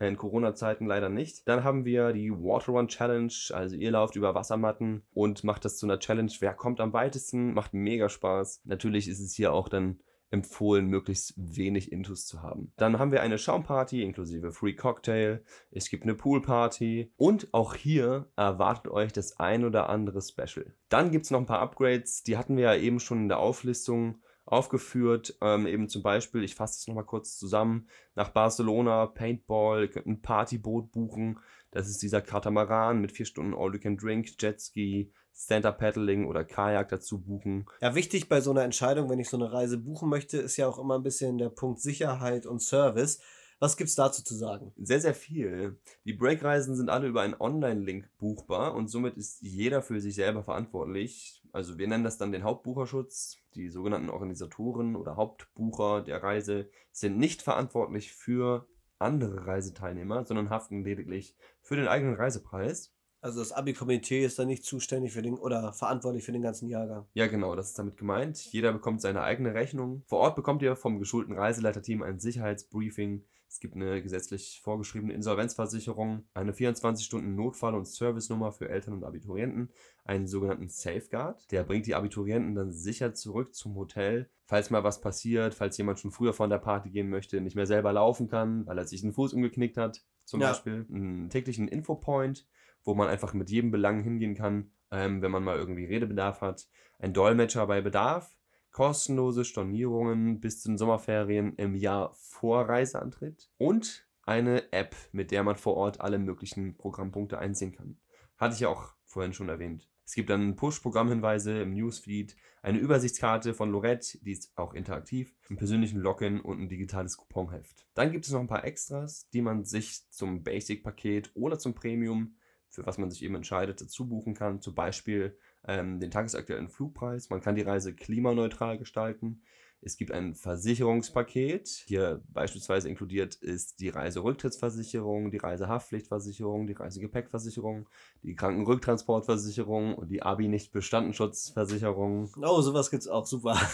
In 0.00 0.16
Corona-Zeiten 0.16 0.86
leider 0.86 1.10
nicht. 1.10 1.46
Dann 1.46 1.64
haben 1.64 1.84
wir 1.84 2.14
die 2.14 2.30
Water 2.30 2.72
Run 2.72 2.88
Challenge. 2.88 3.32
Also 3.50 3.76
ihr 3.76 3.90
lauft 3.90 4.16
über 4.16 4.34
Wassermatten 4.34 5.02
und 5.12 5.44
macht 5.44 5.66
das 5.66 5.76
zu 5.76 5.84
einer 5.84 5.98
Challenge. 5.98 6.32
Wer 6.40 6.54
kommt 6.54 6.80
am 6.80 6.94
weitesten? 6.94 7.52
Macht 7.52 7.74
mega 7.74 8.08
Spaß. 8.08 8.62
Natürlich 8.64 9.06
ist 9.06 9.20
es 9.20 9.34
hier 9.34 9.52
auch 9.52 9.68
dann 9.68 10.00
empfohlen, 10.32 10.86
möglichst 10.86 11.34
wenig 11.36 11.92
Intus 11.92 12.26
zu 12.26 12.42
haben. 12.42 12.72
Dann 12.76 12.98
haben 12.98 13.12
wir 13.12 13.22
eine 13.22 13.38
Schaumparty 13.38 14.02
inklusive 14.02 14.52
Free 14.52 14.74
Cocktail. 14.74 15.44
Es 15.70 15.90
gibt 15.90 16.04
eine 16.04 16.14
Poolparty 16.14 17.12
und 17.16 17.52
auch 17.52 17.74
hier 17.74 18.30
erwartet 18.36 18.90
euch 18.90 19.12
das 19.12 19.38
ein 19.38 19.64
oder 19.64 19.88
andere 19.88 20.22
Special. 20.22 20.74
Dann 20.88 21.10
gibt 21.10 21.26
es 21.26 21.30
noch 21.30 21.40
ein 21.40 21.46
paar 21.46 21.60
Upgrades, 21.60 22.22
die 22.22 22.36
hatten 22.36 22.56
wir 22.56 22.64
ja 22.64 22.74
eben 22.74 22.98
schon 22.98 23.18
in 23.22 23.28
der 23.28 23.38
Auflistung 23.38 24.22
aufgeführt. 24.44 25.36
Ähm, 25.40 25.66
eben 25.66 25.88
zum 25.88 26.02
Beispiel, 26.02 26.42
ich 26.42 26.54
fasse 26.54 26.78
es 26.80 26.88
nochmal 26.88 27.04
kurz 27.04 27.36
zusammen, 27.36 27.88
nach 28.14 28.30
Barcelona, 28.30 29.06
Paintball, 29.06 29.88
könnt 29.88 30.06
ein 30.06 30.22
Partyboot 30.22 30.92
buchen. 30.92 31.38
Das 31.70 31.88
ist 31.88 32.02
dieser 32.02 32.20
Katamaran 32.20 33.00
mit 33.00 33.12
vier 33.12 33.26
Stunden 33.26 33.54
All 33.54 33.72
You 33.74 33.80
Can 33.80 33.96
Drink, 33.96 34.28
Jetski, 34.38 35.12
Stand-Up-Paddling 35.34 36.26
oder 36.26 36.44
Kajak 36.44 36.88
dazu 36.88 37.20
buchen. 37.20 37.66
Ja, 37.80 37.94
wichtig 37.94 38.28
bei 38.28 38.40
so 38.40 38.50
einer 38.50 38.62
Entscheidung, 38.62 39.10
wenn 39.10 39.18
ich 39.18 39.28
so 39.28 39.36
eine 39.36 39.52
Reise 39.52 39.78
buchen 39.78 40.08
möchte, 40.08 40.38
ist 40.38 40.56
ja 40.56 40.68
auch 40.68 40.78
immer 40.78 40.98
ein 40.98 41.02
bisschen 41.02 41.38
der 41.38 41.48
Punkt 41.48 41.80
Sicherheit 41.80 42.46
und 42.46 42.60
Service. 42.60 43.20
Was 43.62 43.76
gibt's 43.76 43.94
dazu 43.94 44.24
zu 44.24 44.34
sagen? 44.34 44.72
Sehr, 44.76 45.00
sehr 45.00 45.14
viel. 45.14 45.78
Die 46.04 46.14
Breakreisen 46.14 46.74
sind 46.74 46.90
alle 46.90 47.06
über 47.06 47.20
einen 47.20 47.36
Online-Link 47.38 48.10
buchbar 48.18 48.74
und 48.74 48.88
somit 48.88 49.16
ist 49.16 49.40
jeder 49.40 49.82
für 49.82 50.00
sich 50.00 50.16
selber 50.16 50.42
verantwortlich. 50.42 51.40
Also 51.52 51.78
wir 51.78 51.86
nennen 51.86 52.02
das 52.02 52.18
dann 52.18 52.32
den 52.32 52.42
Hauptbucherschutz. 52.42 53.36
Die 53.54 53.68
sogenannten 53.68 54.10
Organisatoren 54.10 54.96
oder 54.96 55.14
Hauptbucher 55.14 56.02
der 56.02 56.24
Reise 56.24 56.70
sind 56.90 57.18
nicht 57.18 57.40
verantwortlich 57.40 58.12
für 58.12 58.66
andere 58.98 59.46
Reiseteilnehmer, 59.46 60.24
sondern 60.24 60.50
haften 60.50 60.82
lediglich 60.82 61.36
für 61.60 61.76
den 61.76 61.86
eigenen 61.86 62.16
Reisepreis. 62.16 62.92
Also 63.22 63.38
das 63.38 63.52
Abi-Komitee 63.52 64.24
ist 64.24 64.38
dann 64.40 64.48
nicht 64.48 64.64
zuständig 64.64 65.12
für 65.12 65.22
den 65.22 65.34
oder 65.38 65.72
verantwortlich 65.72 66.24
für 66.24 66.32
den 66.32 66.42
ganzen 66.42 66.68
Jahrgang. 66.68 67.06
Ja, 67.14 67.28
genau, 67.28 67.54
das 67.54 67.68
ist 67.68 67.78
damit 67.78 67.96
gemeint. 67.96 68.52
Jeder 68.52 68.72
bekommt 68.72 69.00
seine 69.00 69.22
eigene 69.22 69.54
Rechnung. 69.54 70.02
Vor 70.06 70.18
Ort 70.18 70.34
bekommt 70.34 70.60
ihr 70.62 70.74
vom 70.74 70.98
geschulten 70.98 71.38
Reiseleiterteam 71.38 72.02
ein 72.02 72.18
Sicherheitsbriefing. 72.18 73.24
Es 73.48 73.60
gibt 73.60 73.76
eine 73.76 74.02
gesetzlich 74.02 74.60
vorgeschriebene 74.64 75.12
Insolvenzversicherung, 75.12 76.24
eine 76.34 76.52
24-Stunden-Notfall- 76.52 77.74
und 77.74 77.86
Servicenummer 77.86 78.50
für 78.50 78.68
Eltern 78.68 78.94
und 78.94 79.04
Abiturienten, 79.04 79.70
einen 80.04 80.26
sogenannten 80.26 80.68
Safeguard. 80.68 81.48
Der 81.52 81.62
bringt 81.62 81.86
die 81.86 81.94
Abiturienten 81.94 82.54
dann 82.56 82.72
sicher 82.72 83.14
zurück 83.14 83.54
zum 83.54 83.76
Hotel, 83.76 84.30
falls 84.46 84.70
mal 84.70 84.82
was 84.84 85.00
passiert, 85.00 85.54
falls 85.54 85.76
jemand 85.78 86.00
schon 86.00 86.10
früher 86.10 86.32
von 86.32 86.50
der 86.50 86.58
Party 86.58 86.90
gehen 86.90 87.08
möchte, 87.10 87.40
nicht 87.40 87.54
mehr 87.54 87.66
selber 87.66 87.92
laufen 87.92 88.26
kann, 88.26 88.66
weil 88.66 88.78
er 88.78 88.86
sich 88.86 89.02
den 89.02 89.12
Fuß 89.12 89.34
umgeknickt 89.34 89.76
hat, 89.76 90.02
zum 90.24 90.40
Ja. 90.40 90.48
Beispiel. 90.48 90.86
Einen 90.90 91.28
täglichen 91.28 91.68
Infopoint, 91.68 92.46
wo 92.84 92.94
man 92.94 93.08
einfach 93.08 93.34
mit 93.34 93.50
jedem 93.50 93.70
Belang 93.70 94.02
hingehen 94.02 94.34
kann, 94.34 94.70
ähm, 94.90 95.22
wenn 95.22 95.30
man 95.30 95.44
mal 95.44 95.58
irgendwie 95.58 95.84
Redebedarf 95.84 96.40
hat. 96.40 96.68
Ein 96.98 97.12
Dolmetscher 97.12 97.66
bei 97.66 97.80
Bedarf. 97.80 98.36
Kostenlose 98.70 99.44
Stornierungen 99.44 100.40
bis 100.40 100.62
zu 100.62 100.70
den 100.70 100.78
Sommerferien 100.78 101.54
im 101.56 101.74
Jahr 101.74 102.14
vor 102.14 102.68
Reiseantritt. 102.68 103.50
Und 103.58 104.06
eine 104.22 104.72
App, 104.72 104.96
mit 105.12 105.30
der 105.30 105.42
man 105.42 105.56
vor 105.56 105.76
Ort 105.76 106.00
alle 106.00 106.18
möglichen 106.18 106.76
Programmpunkte 106.76 107.38
einsehen 107.38 107.72
kann. 107.72 107.98
Hatte 108.38 108.54
ich 108.54 108.60
ja 108.60 108.68
auch 108.68 108.94
vorhin 109.04 109.34
schon 109.34 109.48
erwähnt. 109.48 109.88
Es 110.04 110.14
gibt 110.14 110.30
dann 110.30 110.56
Push-Programmhinweise 110.56 111.62
im 111.62 111.74
Newsfeed, 111.74 112.36
eine 112.62 112.78
Übersichtskarte 112.78 113.54
von 113.54 113.70
Lorette, 113.70 114.18
die 114.22 114.32
ist 114.32 114.52
auch 114.56 114.74
interaktiv, 114.74 115.34
einen 115.48 115.56
persönlichen 115.56 116.00
Login 116.00 116.40
und 116.40 116.60
ein 116.60 116.68
digitales 116.68 117.16
Couponheft. 117.16 117.86
Dann 117.94 118.12
gibt 118.12 118.24
es 118.24 118.32
noch 118.32 118.40
ein 118.40 118.46
paar 118.46 118.64
Extras, 118.64 119.28
die 119.30 119.42
man 119.42 119.64
sich 119.64 120.08
zum 120.10 120.42
Basic-Paket 120.42 121.32
oder 121.34 121.58
zum 121.58 121.74
Premium, 121.74 122.36
für 122.72 122.86
was 122.86 122.98
man 122.98 123.10
sich 123.10 123.22
eben 123.22 123.34
entscheidet, 123.34 123.80
dazu 123.80 124.08
buchen 124.08 124.34
kann. 124.34 124.60
Zum 124.60 124.74
Beispiel 124.74 125.36
ähm, 125.68 126.00
den 126.00 126.10
tagesaktuellen 126.10 126.68
Flugpreis. 126.68 127.30
Man 127.30 127.42
kann 127.42 127.54
die 127.54 127.62
Reise 127.62 127.94
klimaneutral 127.94 128.78
gestalten. 128.78 129.42
Es 129.84 129.96
gibt 129.96 130.12
ein 130.12 130.34
Versicherungspaket. 130.34 131.68
Hier 131.86 132.22
beispielsweise 132.28 132.88
inkludiert 132.88 133.34
ist 133.34 133.80
die 133.80 133.88
Reiserücktrittsversicherung, 133.88 135.30
die 135.30 135.38
Reisehaftpflichtversicherung, 135.38 136.68
die 136.68 136.74
Reisegepäckversicherung, 136.74 137.88
die 138.22 138.36
Krankenrücktransportversicherung 138.36 139.96
und 139.96 140.08
die 140.08 140.22
Abi-Nicht-Bestandenschutzversicherung. 140.22 142.30
Oh, 142.40 142.62
sowas 142.62 142.90
gibt's 142.90 143.08
auch, 143.08 143.26
super. 143.26 143.60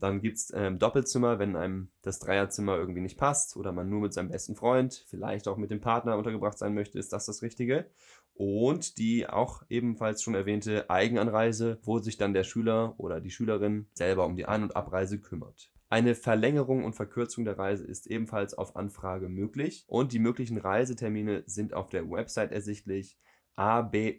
Dann 0.00 0.20
gibt 0.20 0.38
es 0.38 0.52
ähm, 0.54 0.78
Doppelzimmer, 0.78 1.38
wenn 1.38 1.56
einem 1.56 1.90
das 2.02 2.18
Dreierzimmer 2.18 2.76
irgendwie 2.76 3.02
nicht 3.02 3.18
passt 3.18 3.56
oder 3.56 3.72
man 3.72 3.88
nur 3.88 4.00
mit 4.00 4.14
seinem 4.14 4.30
besten 4.30 4.56
Freund, 4.56 5.04
vielleicht 5.08 5.46
auch 5.46 5.58
mit 5.58 5.70
dem 5.70 5.80
Partner 5.80 6.16
untergebracht 6.16 6.58
sein 6.58 6.74
möchte, 6.74 6.98
ist 6.98 7.12
das 7.12 7.26
das 7.26 7.42
Richtige. 7.42 7.86
Und 8.34 8.96
die 8.96 9.28
auch 9.28 9.62
ebenfalls 9.68 10.22
schon 10.22 10.34
erwähnte 10.34 10.88
Eigenanreise, 10.88 11.78
wo 11.82 11.98
sich 11.98 12.16
dann 12.16 12.32
der 12.32 12.44
Schüler 12.44 12.94
oder 12.96 13.20
die 13.20 13.30
Schülerin 13.30 13.86
selber 13.92 14.24
um 14.24 14.36
die 14.36 14.46
Ein- 14.46 14.62
und 14.62 14.76
Abreise 14.76 15.20
kümmert. 15.20 15.70
Eine 15.90 16.14
Verlängerung 16.14 16.84
und 16.84 16.94
Verkürzung 16.94 17.44
der 17.44 17.58
Reise 17.58 17.84
ist 17.84 18.06
ebenfalls 18.06 18.54
auf 18.54 18.76
Anfrage 18.76 19.28
möglich 19.28 19.84
und 19.88 20.12
die 20.12 20.20
möglichen 20.20 20.56
Reisetermine 20.56 21.42
sind 21.46 21.74
auf 21.74 21.90
der 21.90 22.08
Website 22.08 22.52
ersichtlich 22.52 23.18
aby-reisen.de 23.60 24.18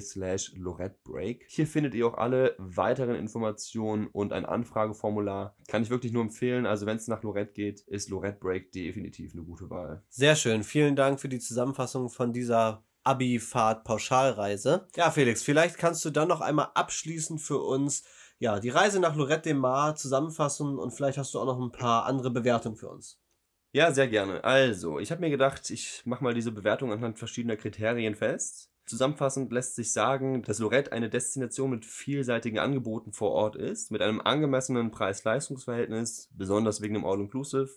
slash 0.00 0.52
lorettebreak. 0.54 1.44
Hier 1.48 1.66
findet 1.66 1.94
ihr 1.94 2.06
auch 2.06 2.14
alle 2.14 2.54
weiteren 2.58 3.16
Informationen 3.16 4.06
und 4.06 4.32
ein 4.32 4.46
Anfrageformular. 4.46 5.56
Kann 5.66 5.82
ich 5.82 5.90
wirklich 5.90 6.12
nur 6.12 6.22
empfehlen. 6.22 6.64
Also 6.64 6.86
wenn 6.86 6.96
es 6.96 7.08
nach 7.08 7.24
Lorette 7.24 7.52
geht, 7.52 7.80
ist 7.80 8.08
Lorette 8.08 8.38
Break 8.38 8.70
definitiv 8.70 9.32
eine 9.32 9.42
gute 9.42 9.68
Wahl. 9.68 10.04
Sehr 10.08 10.36
schön. 10.36 10.62
Vielen 10.62 10.94
Dank 10.94 11.18
für 11.18 11.28
die 11.28 11.40
Zusammenfassung 11.40 12.08
von 12.08 12.32
dieser 12.32 12.84
Abi-Fahrt-Pauschalreise. 13.02 14.86
Ja, 14.94 15.10
Felix, 15.10 15.42
vielleicht 15.42 15.76
kannst 15.76 16.04
du 16.04 16.10
dann 16.10 16.28
noch 16.28 16.40
einmal 16.40 16.68
abschließend 16.74 17.40
für 17.40 17.58
uns 17.58 18.04
ja, 18.38 18.60
die 18.60 18.70
Reise 18.70 19.00
nach 19.00 19.16
Lorette 19.16 19.48
de 19.50 19.54
Mar 19.54 19.96
zusammenfassen 19.96 20.78
und 20.78 20.92
vielleicht 20.92 21.18
hast 21.18 21.34
du 21.34 21.40
auch 21.40 21.46
noch 21.46 21.60
ein 21.60 21.72
paar 21.72 22.06
andere 22.06 22.30
Bewertungen 22.30 22.76
für 22.76 22.90
uns. 22.90 23.20
Ja, 23.74 23.90
sehr 23.90 24.06
gerne. 24.06 24.44
Also, 24.44 24.98
ich 24.98 25.10
habe 25.10 25.22
mir 25.22 25.30
gedacht, 25.30 25.70
ich 25.70 26.02
mache 26.04 26.22
mal 26.22 26.34
diese 26.34 26.52
Bewertung 26.52 26.92
anhand 26.92 27.18
verschiedener 27.18 27.56
Kriterien 27.56 28.14
fest. 28.14 28.70
Zusammenfassend 28.84 29.50
lässt 29.50 29.76
sich 29.76 29.92
sagen, 29.92 30.42
dass 30.42 30.58
Lorette 30.58 30.92
eine 30.92 31.08
Destination 31.08 31.70
mit 31.70 31.86
vielseitigen 31.86 32.58
Angeboten 32.58 33.14
vor 33.14 33.30
Ort 33.30 33.56
ist, 33.56 33.90
mit 33.90 34.02
einem 34.02 34.20
angemessenen 34.20 34.90
Preis-Leistungs-Verhältnis, 34.90 36.28
besonders 36.36 36.82
wegen 36.82 36.92
dem 36.92 37.06
All-Inclusive 37.06 37.70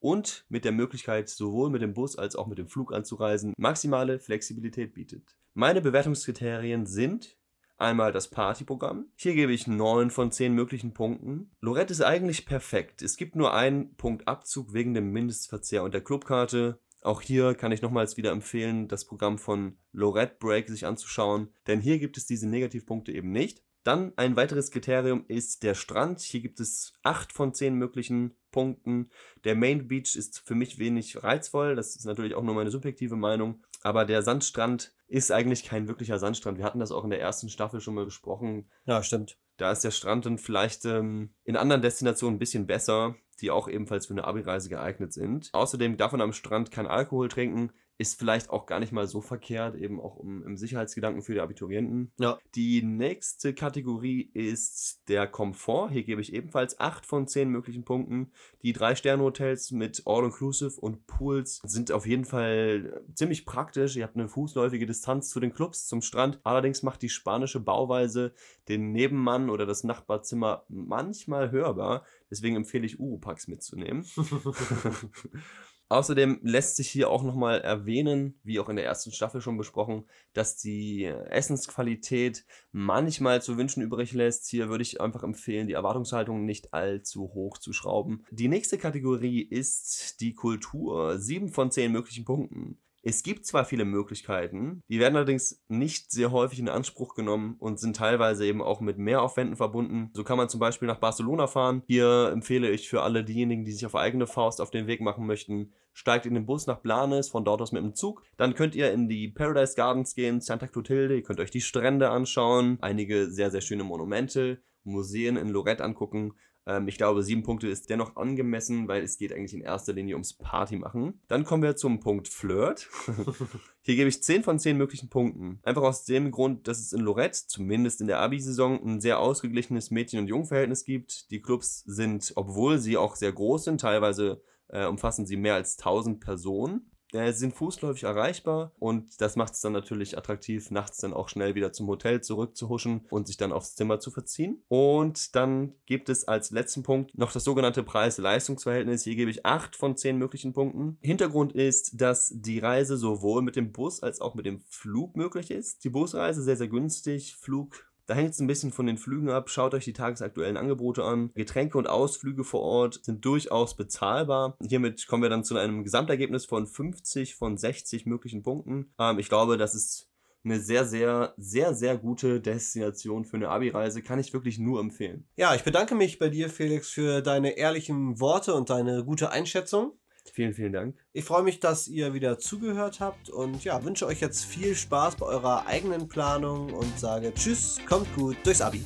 und 0.00 0.44
mit 0.48 0.64
der 0.64 0.72
Möglichkeit, 0.72 1.28
sowohl 1.28 1.70
mit 1.70 1.82
dem 1.82 1.94
Bus 1.94 2.18
als 2.18 2.34
auch 2.34 2.48
mit 2.48 2.58
dem 2.58 2.66
Flug 2.66 2.92
anzureisen, 2.92 3.54
maximale 3.56 4.18
Flexibilität 4.18 4.92
bietet. 4.92 5.36
Meine 5.54 5.80
Bewertungskriterien 5.80 6.84
sind 6.86 7.37
Einmal 7.78 8.10
das 8.10 8.28
Partyprogramm. 8.28 9.06
Hier 9.14 9.34
gebe 9.34 9.52
ich 9.52 9.68
9 9.68 10.10
von 10.10 10.32
10 10.32 10.52
möglichen 10.52 10.94
Punkten. 10.94 11.52
Lorette 11.60 11.92
ist 11.92 12.02
eigentlich 12.02 12.44
perfekt. 12.44 13.02
Es 13.02 13.16
gibt 13.16 13.36
nur 13.36 13.54
einen 13.54 13.94
Punkt 13.94 14.26
Abzug 14.26 14.72
wegen 14.72 14.94
dem 14.94 15.12
Mindestverzehr 15.12 15.84
und 15.84 15.94
der 15.94 16.02
Clubkarte. 16.02 16.80
Auch 17.02 17.22
hier 17.22 17.54
kann 17.54 17.70
ich 17.70 17.80
nochmals 17.80 18.16
wieder 18.16 18.32
empfehlen, 18.32 18.88
das 18.88 19.04
Programm 19.04 19.38
von 19.38 19.78
Lorette 19.92 20.36
Break 20.40 20.68
sich 20.68 20.86
anzuschauen, 20.86 21.54
denn 21.68 21.80
hier 21.80 22.00
gibt 22.00 22.16
es 22.16 22.26
diese 22.26 22.48
Negativpunkte 22.48 23.12
eben 23.12 23.30
nicht. 23.30 23.62
Dann 23.84 24.12
ein 24.16 24.36
weiteres 24.36 24.70
Kriterium 24.70 25.24
ist 25.28 25.62
der 25.62 25.74
Strand. 25.74 26.20
Hier 26.20 26.40
gibt 26.40 26.60
es 26.60 26.92
8 27.02 27.32
von 27.32 27.54
10 27.54 27.74
möglichen 27.74 28.36
Punkten. 28.50 29.10
Der 29.44 29.54
Main 29.54 29.88
Beach 29.88 30.16
ist 30.16 30.42
für 30.44 30.54
mich 30.54 30.78
wenig 30.78 31.22
reizvoll. 31.22 31.76
Das 31.76 31.96
ist 31.96 32.04
natürlich 32.04 32.34
auch 32.34 32.42
nur 32.42 32.54
meine 32.54 32.70
subjektive 32.70 33.16
Meinung. 33.16 33.62
Aber 33.82 34.04
der 34.04 34.22
Sandstrand 34.22 34.92
ist 35.06 35.30
eigentlich 35.30 35.64
kein 35.64 35.88
wirklicher 35.88 36.18
Sandstrand. 36.18 36.58
Wir 36.58 36.64
hatten 36.64 36.80
das 36.80 36.92
auch 36.92 37.04
in 37.04 37.10
der 37.10 37.20
ersten 37.20 37.48
Staffel 37.48 37.80
schon 37.80 37.94
mal 37.94 38.04
besprochen. 38.04 38.70
Ja, 38.84 39.02
stimmt. 39.02 39.38
Da 39.56 39.72
ist 39.72 39.84
der 39.84 39.90
Strand 39.90 40.26
dann 40.26 40.38
vielleicht 40.38 40.84
ähm, 40.84 41.34
in 41.44 41.56
anderen 41.56 41.82
Destinationen 41.82 42.36
ein 42.36 42.38
bisschen 42.38 42.66
besser, 42.66 43.16
die 43.40 43.50
auch 43.50 43.68
ebenfalls 43.68 44.06
für 44.06 44.14
eine 44.14 44.24
Abi-Reise 44.24 44.68
geeignet 44.68 45.12
sind. 45.12 45.50
Außerdem 45.52 45.96
darf 45.96 46.12
man 46.12 46.20
am 46.20 46.32
Strand 46.32 46.70
kein 46.70 46.86
Alkohol 46.86 47.28
trinken. 47.28 47.72
Ist 48.00 48.16
vielleicht 48.16 48.50
auch 48.50 48.66
gar 48.66 48.78
nicht 48.78 48.92
mal 48.92 49.08
so 49.08 49.20
verkehrt, 49.20 49.74
eben 49.74 50.00
auch 50.00 50.16
um, 50.16 50.44
im 50.44 50.56
Sicherheitsgedanken 50.56 51.20
für 51.20 51.34
die 51.34 51.40
Abiturienten. 51.40 52.12
Ja. 52.18 52.38
Die 52.54 52.80
nächste 52.80 53.54
Kategorie 53.54 54.30
ist 54.34 55.02
der 55.08 55.26
Komfort. 55.26 55.90
Hier 55.90 56.04
gebe 56.04 56.20
ich 56.20 56.32
ebenfalls 56.32 56.78
8 56.78 57.04
von 57.04 57.26
10 57.26 57.50
möglichen 57.50 57.84
Punkten. 57.84 58.30
Die 58.62 58.72
Drei-Sterne-Hotels 58.72 59.72
mit 59.72 60.02
All-Inclusive 60.06 60.80
und 60.80 61.08
Pools 61.08 61.60
sind 61.64 61.90
auf 61.90 62.06
jeden 62.06 62.24
Fall 62.24 63.02
ziemlich 63.14 63.44
praktisch. 63.44 63.96
Ihr 63.96 64.04
habt 64.04 64.14
eine 64.14 64.28
fußläufige 64.28 64.86
Distanz 64.86 65.30
zu 65.30 65.40
den 65.40 65.52
Clubs, 65.52 65.88
zum 65.88 66.00
Strand. 66.00 66.38
Allerdings 66.44 66.84
macht 66.84 67.02
die 67.02 67.08
spanische 67.08 67.58
Bauweise 67.58 68.32
den 68.68 68.92
Nebenmann 68.92 69.50
oder 69.50 69.66
das 69.66 69.82
Nachbarzimmer 69.82 70.64
manchmal 70.68 71.50
hörbar. 71.50 72.04
Deswegen 72.30 72.54
empfehle 72.54 72.86
ich 72.86 73.00
Urupax 73.00 73.48
mitzunehmen. 73.48 74.06
Außerdem 75.90 76.40
lässt 76.42 76.76
sich 76.76 76.90
hier 76.90 77.08
auch 77.08 77.22
nochmal 77.22 77.62
erwähnen, 77.62 78.38
wie 78.44 78.60
auch 78.60 78.68
in 78.68 78.76
der 78.76 78.84
ersten 78.84 79.10
Staffel 79.10 79.40
schon 79.40 79.56
besprochen, 79.56 80.04
dass 80.34 80.58
die 80.58 81.04
Essensqualität 81.04 82.44
manchmal 82.72 83.40
zu 83.40 83.56
wünschen 83.56 83.82
übrig 83.82 84.12
lässt. 84.12 84.48
Hier 84.48 84.68
würde 84.68 84.82
ich 84.82 85.00
einfach 85.00 85.22
empfehlen, 85.22 85.66
die 85.66 85.72
Erwartungshaltung 85.72 86.44
nicht 86.44 86.74
allzu 86.74 87.32
hoch 87.32 87.56
zu 87.56 87.72
schrauben. 87.72 88.24
Die 88.30 88.48
nächste 88.48 88.76
Kategorie 88.76 89.40
ist 89.40 90.20
die 90.20 90.34
Kultur. 90.34 91.18
Sieben 91.18 91.48
von 91.48 91.70
zehn 91.70 91.90
möglichen 91.90 92.26
Punkten. 92.26 92.78
Es 93.08 93.22
gibt 93.22 93.46
zwar 93.46 93.64
viele 93.64 93.86
Möglichkeiten, 93.86 94.82
die 94.90 95.00
werden 95.00 95.16
allerdings 95.16 95.64
nicht 95.68 96.10
sehr 96.10 96.30
häufig 96.30 96.58
in 96.58 96.68
Anspruch 96.68 97.14
genommen 97.14 97.56
und 97.58 97.80
sind 97.80 97.96
teilweise 97.96 98.44
eben 98.44 98.60
auch 98.60 98.82
mit 98.82 98.98
Mehraufwänden 98.98 99.56
verbunden. 99.56 100.10
So 100.12 100.24
kann 100.24 100.36
man 100.36 100.50
zum 100.50 100.60
Beispiel 100.60 100.88
nach 100.88 100.98
Barcelona 100.98 101.46
fahren. 101.46 101.82
Hier 101.86 102.28
empfehle 102.30 102.68
ich 102.68 102.86
für 102.86 103.00
alle 103.00 103.24
diejenigen, 103.24 103.64
die 103.64 103.72
sich 103.72 103.86
auf 103.86 103.94
eigene 103.94 104.26
Faust 104.26 104.60
auf 104.60 104.70
den 104.70 104.86
Weg 104.86 105.00
machen 105.00 105.24
möchten, 105.24 105.72
steigt 105.94 106.26
in 106.26 106.34
den 106.34 106.44
Bus 106.44 106.66
nach 106.66 106.80
Blanes, 106.80 107.30
von 107.30 107.46
dort 107.46 107.62
aus 107.62 107.72
mit 107.72 107.82
dem 107.82 107.94
Zug. 107.94 108.22
Dann 108.36 108.54
könnt 108.54 108.74
ihr 108.74 108.92
in 108.92 109.08
die 109.08 109.28
Paradise 109.28 109.74
Gardens 109.74 110.14
gehen, 110.14 110.42
Santa 110.42 110.66
Clotilde, 110.66 111.16
ihr 111.16 111.22
könnt 111.22 111.40
euch 111.40 111.50
die 111.50 111.62
Strände 111.62 112.10
anschauen, 112.10 112.76
einige 112.82 113.30
sehr, 113.30 113.50
sehr 113.50 113.62
schöne 113.62 113.84
Monumente, 113.84 114.60
Museen 114.84 115.38
in 115.38 115.48
Lorette 115.48 115.82
angucken. 115.82 116.34
Ähm, 116.68 116.86
ich 116.86 116.98
glaube, 116.98 117.22
sieben 117.22 117.42
Punkte 117.42 117.66
ist 117.66 117.88
dennoch 117.88 118.16
angemessen, 118.16 118.86
weil 118.88 119.02
es 119.02 119.16
geht 119.16 119.32
eigentlich 119.32 119.54
in 119.54 119.62
erster 119.62 119.94
Linie 119.94 120.14
ums 120.14 120.34
Party 120.34 120.76
machen. 120.76 121.20
Dann 121.26 121.44
kommen 121.44 121.62
wir 121.62 121.76
zum 121.76 121.98
Punkt 121.98 122.28
Flirt. 122.28 122.88
Hier 123.82 123.96
gebe 123.96 124.10
ich 124.10 124.22
10 124.22 124.42
von 124.42 124.58
10 124.58 124.76
möglichen 124.76 125.08
Punkten. 125.08 125.60
Einfach 125.62 125.82
aus 125.82 126.04
dem 126.04 126.30
Grund, 126.30 126.68
dass 126.68 126.78
es 126.78 126.92
in 126.92 127.00
Lorette, 127.00 127.46
zumindest 127.46 128.02
in 128.02 128.06
der 128.06 128.20
Abi-Saison, 128.20 128.80
ein 128.84 129.00
sehr 129.00 129.18
ausgeglichenes 129.18 129.90
Mädchen- 129.90 130.20
und 130.20 130.28
Jungverhältnis 130.28 130.84
gibt. 130.84 131.30
Die 131.30 131.40
Clubs 131.40 131.80
sind, 131.86 132.32
obwohl 132.36 132.78
sie 132.78 132.98
auch 132.98 133.16
sehr 133.16 133.32
groß 133.32 133.64
sind, 133.64 133.80
teilweise 133.80 134.42
äh, 134.68 134.84
umfassen 134.84 135.24
sie 135.24 135.38
mehr 135.38 135.54
als 135.54 135.78
1000 135.78 136.20
Personen. 136.20 136.90
Äh, 137.12 137.32
sind 137.32 137.54
fußläufig 137.54 138.04
erreichbar 138.04 138.72
und 138.78 139.20
das 139.20 139.36
macht 139.36 139.54
es 139.54 139.60
dann 139.60 139.72
natürlich 139.72 140.16
attraktiv, 140.18 140.70
nachts 140.70 140.98
dann 140.98 141.12
auch 141.12 141.28
schnell 141.28 141.54
wieder 141.54 141.72
zum 141.72 141.86
Hotel 141.88 142.20
zurückzuhuschen 142.20 143.06
und 143.10 143.26
sich 143.26 143.36
dann 143.36 143.52
aufs 143.52 143.74
Zimmer 143.74 144.00
zu 144.00 144.10
verziehen. 144.10 144.62
Und 144.68 145.34
dann 145.34 145.74
gibt 145.86 146.08
es 146.08 146.26
als 146.26 146.50
letzten 146.50 146.82
Punkt 146.82 147.16
noch 147.16 147.32
das 147.32 147.44
sogenannte 147.44 147.82
Preis-Leistungs-Verhältnis. 147.82 149.04
Hier 149.04 149.16
gebe 149.16 149.30
ich 149.30 149.46
8 149.46 149.76
von 149.76 149.96
10 149.96 150.18
möglichen 150.18 150.52
Punkten. 150.52 150.98
Hintergrund 151.00 151.52
ist, 151.52 152.00
dass 152.00 152.32
die 152.34 152.58
Reise 152.58 152.96
sowohl 152.96 153.42
mit 153.42 153.56
dem 153.56 153.72
Bus 153.72 154.02
als 154.02 154.20
auch 154.20 154.34
mit 154.34 154.46
dem 154.46 154.60
Flug 154.68 155.16
möglich 155.16 155.50
ist. 155.50 155.84
Die 155.84 155.90
Busreise 155.90 156.42
sehr, 156.42 156.56
sehr 156.56 156.68
günstig, 156.68 157.36
Flug 157.36 157.88
da 158.08 158.14
hängt 158.14 158.30
es 158.30 158.40
ein 158.40 158.46
bisschen 158.46 158.72
von 158.72 158.86
den 158.86 158.96
Flügen 158.96 159.28
ab. 159.28 159.50
Schaut 159.50 159.74
euch 159.74 159.84
die 159.84 159.92
tagesaktuellen 159.92 160.56
Angebote 160.56 161.04
an. 161.04 161.30
Getränke 161.34 161.76
und 161.76 161.86
Ausflüge 161.86 162.42
vor 162.42 162.62
Ort 162.62 163.04
sind 163.04 163.22
durchaus 163.24 163.76
bezahlbar. 163.76 164.56
Hiermit 164.66 165.06
kommen 165.06 165.22
wir 165.22 165.30
dann 165.30 165.44
zu 165.44 165.56
einem 165.56 165.84
Gesamtergebnis 165.84 166.46
von 166.46 166.66
50 166.66 167.34
von 167.34 167.58
60 167.58 168.06
möglichen 168.06 168.42
Punkten. 168.42 168.94
Ähm, 168.98 169.18
ich 169.18 169.28
glaube, 169.28 169.58
das 169.58 169.74
ist 169.74 170.08
eine 170.42 170.58
sehr, 170.58 170.86
sehr, 170.86 171.34
sehr, 171.36 171.74
sehr 171.74 171.98
gute 171.98 172.40
Destination 172.40 173.26
für 173.26 173.36
eine 173.36 173.50
Abi-Reise. 173.50 174.02
Kann 174.02 174.18
ich 174.18 174.32
wirklich 174.32 174.58
nur 174.58 174.80
empfehlen. 174.80 175.28
Ja, 175.36 175.54
ich 175.54 175.62
bedanke 175.62 175.94
mich 175.94 176.18
bei 176.18 176.30
dir, 176.30 176.48
Felix, 176.48 176.88
für 176.88 177.20
deine 177.20 177.58
ehrlichen 177.58 178.20
Worte 178.20 178.54
und 178.54 178.70
deine 178.70 179.04
gute 179.04 179.30
Einschätzung. 179.30 179.98
Vielen, 180.32 180.54
vielen 180.54 180.72
Dank. 180.72 180.96
Ich 181.12 181.24
freue 181.24 181.42
mich, 181.42 181.60
dass 181.60 181.88
ihr 181.88 182.14
wieder 182.14 182.38
zugehört 182.38 183.00
habt 183.00 183.30
und 183.30 183.64
ja, 183.64 183.84
wünsche 183.84 184.06
euch 184.06 184.20
jetzt 184.20 184.44
viel 184.44 184.74
Spaß 184.74 185.16
bei 185.16 185.26
eurer 185.26 185.66
eigenen 185.66 186.08
Planung 186.08 186.72
und 186.72 186.98
sage 186.98 187.32
Tschüss, 187.34 187.78
kommt 187.88 188.12
gut 188.14 188.36
durchs 188.44 188.60
Abi. 188.60 188.84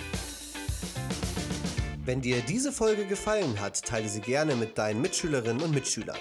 Wenn 2.04 2.20
dir 2.20 2.40
diese 2.40 2.72
Folge 2.72 3.06
gefallen 3.06 3.60
hat, 3.60 3.80
teile 3.82 4.08
sie 4.08 4.20
gerne 4.20 4.56
mit 4.56 4.76
deinen 4.76 5.00
Mitschülerinnen 5.00 5.62
und 5.62 5.72
Mitschülern. 5.72 6.18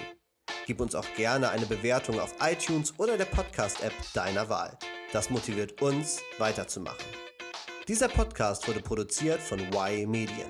Gib 0.66 0.80
uns 0.80 0.94
auch 0.94 1.06
gerne 1.16 1.50
eine 1.50 1.66
Bewertung 1.66 2.20
auf 2.20 2.34
iTunes 2.40 2.94
oder 2.98 3.16
der 3.16 3.24
Podcast-App 3.24 3.92
deiner 4.14 4.48
Wahl. 4.48 4.78
Das 5.12 5.28
motiviert 5.28 5.82
uns, 5.82 6.20
weiterzumachen. 6.38 7.04
Dieser 7.88 8.08
Podcast 8.08 8.68
wurde 8.68 8.80
produziert 8.80 9.40
von 9.40 9.58
Y 9.58 10.08
Medien. 10.08 10.48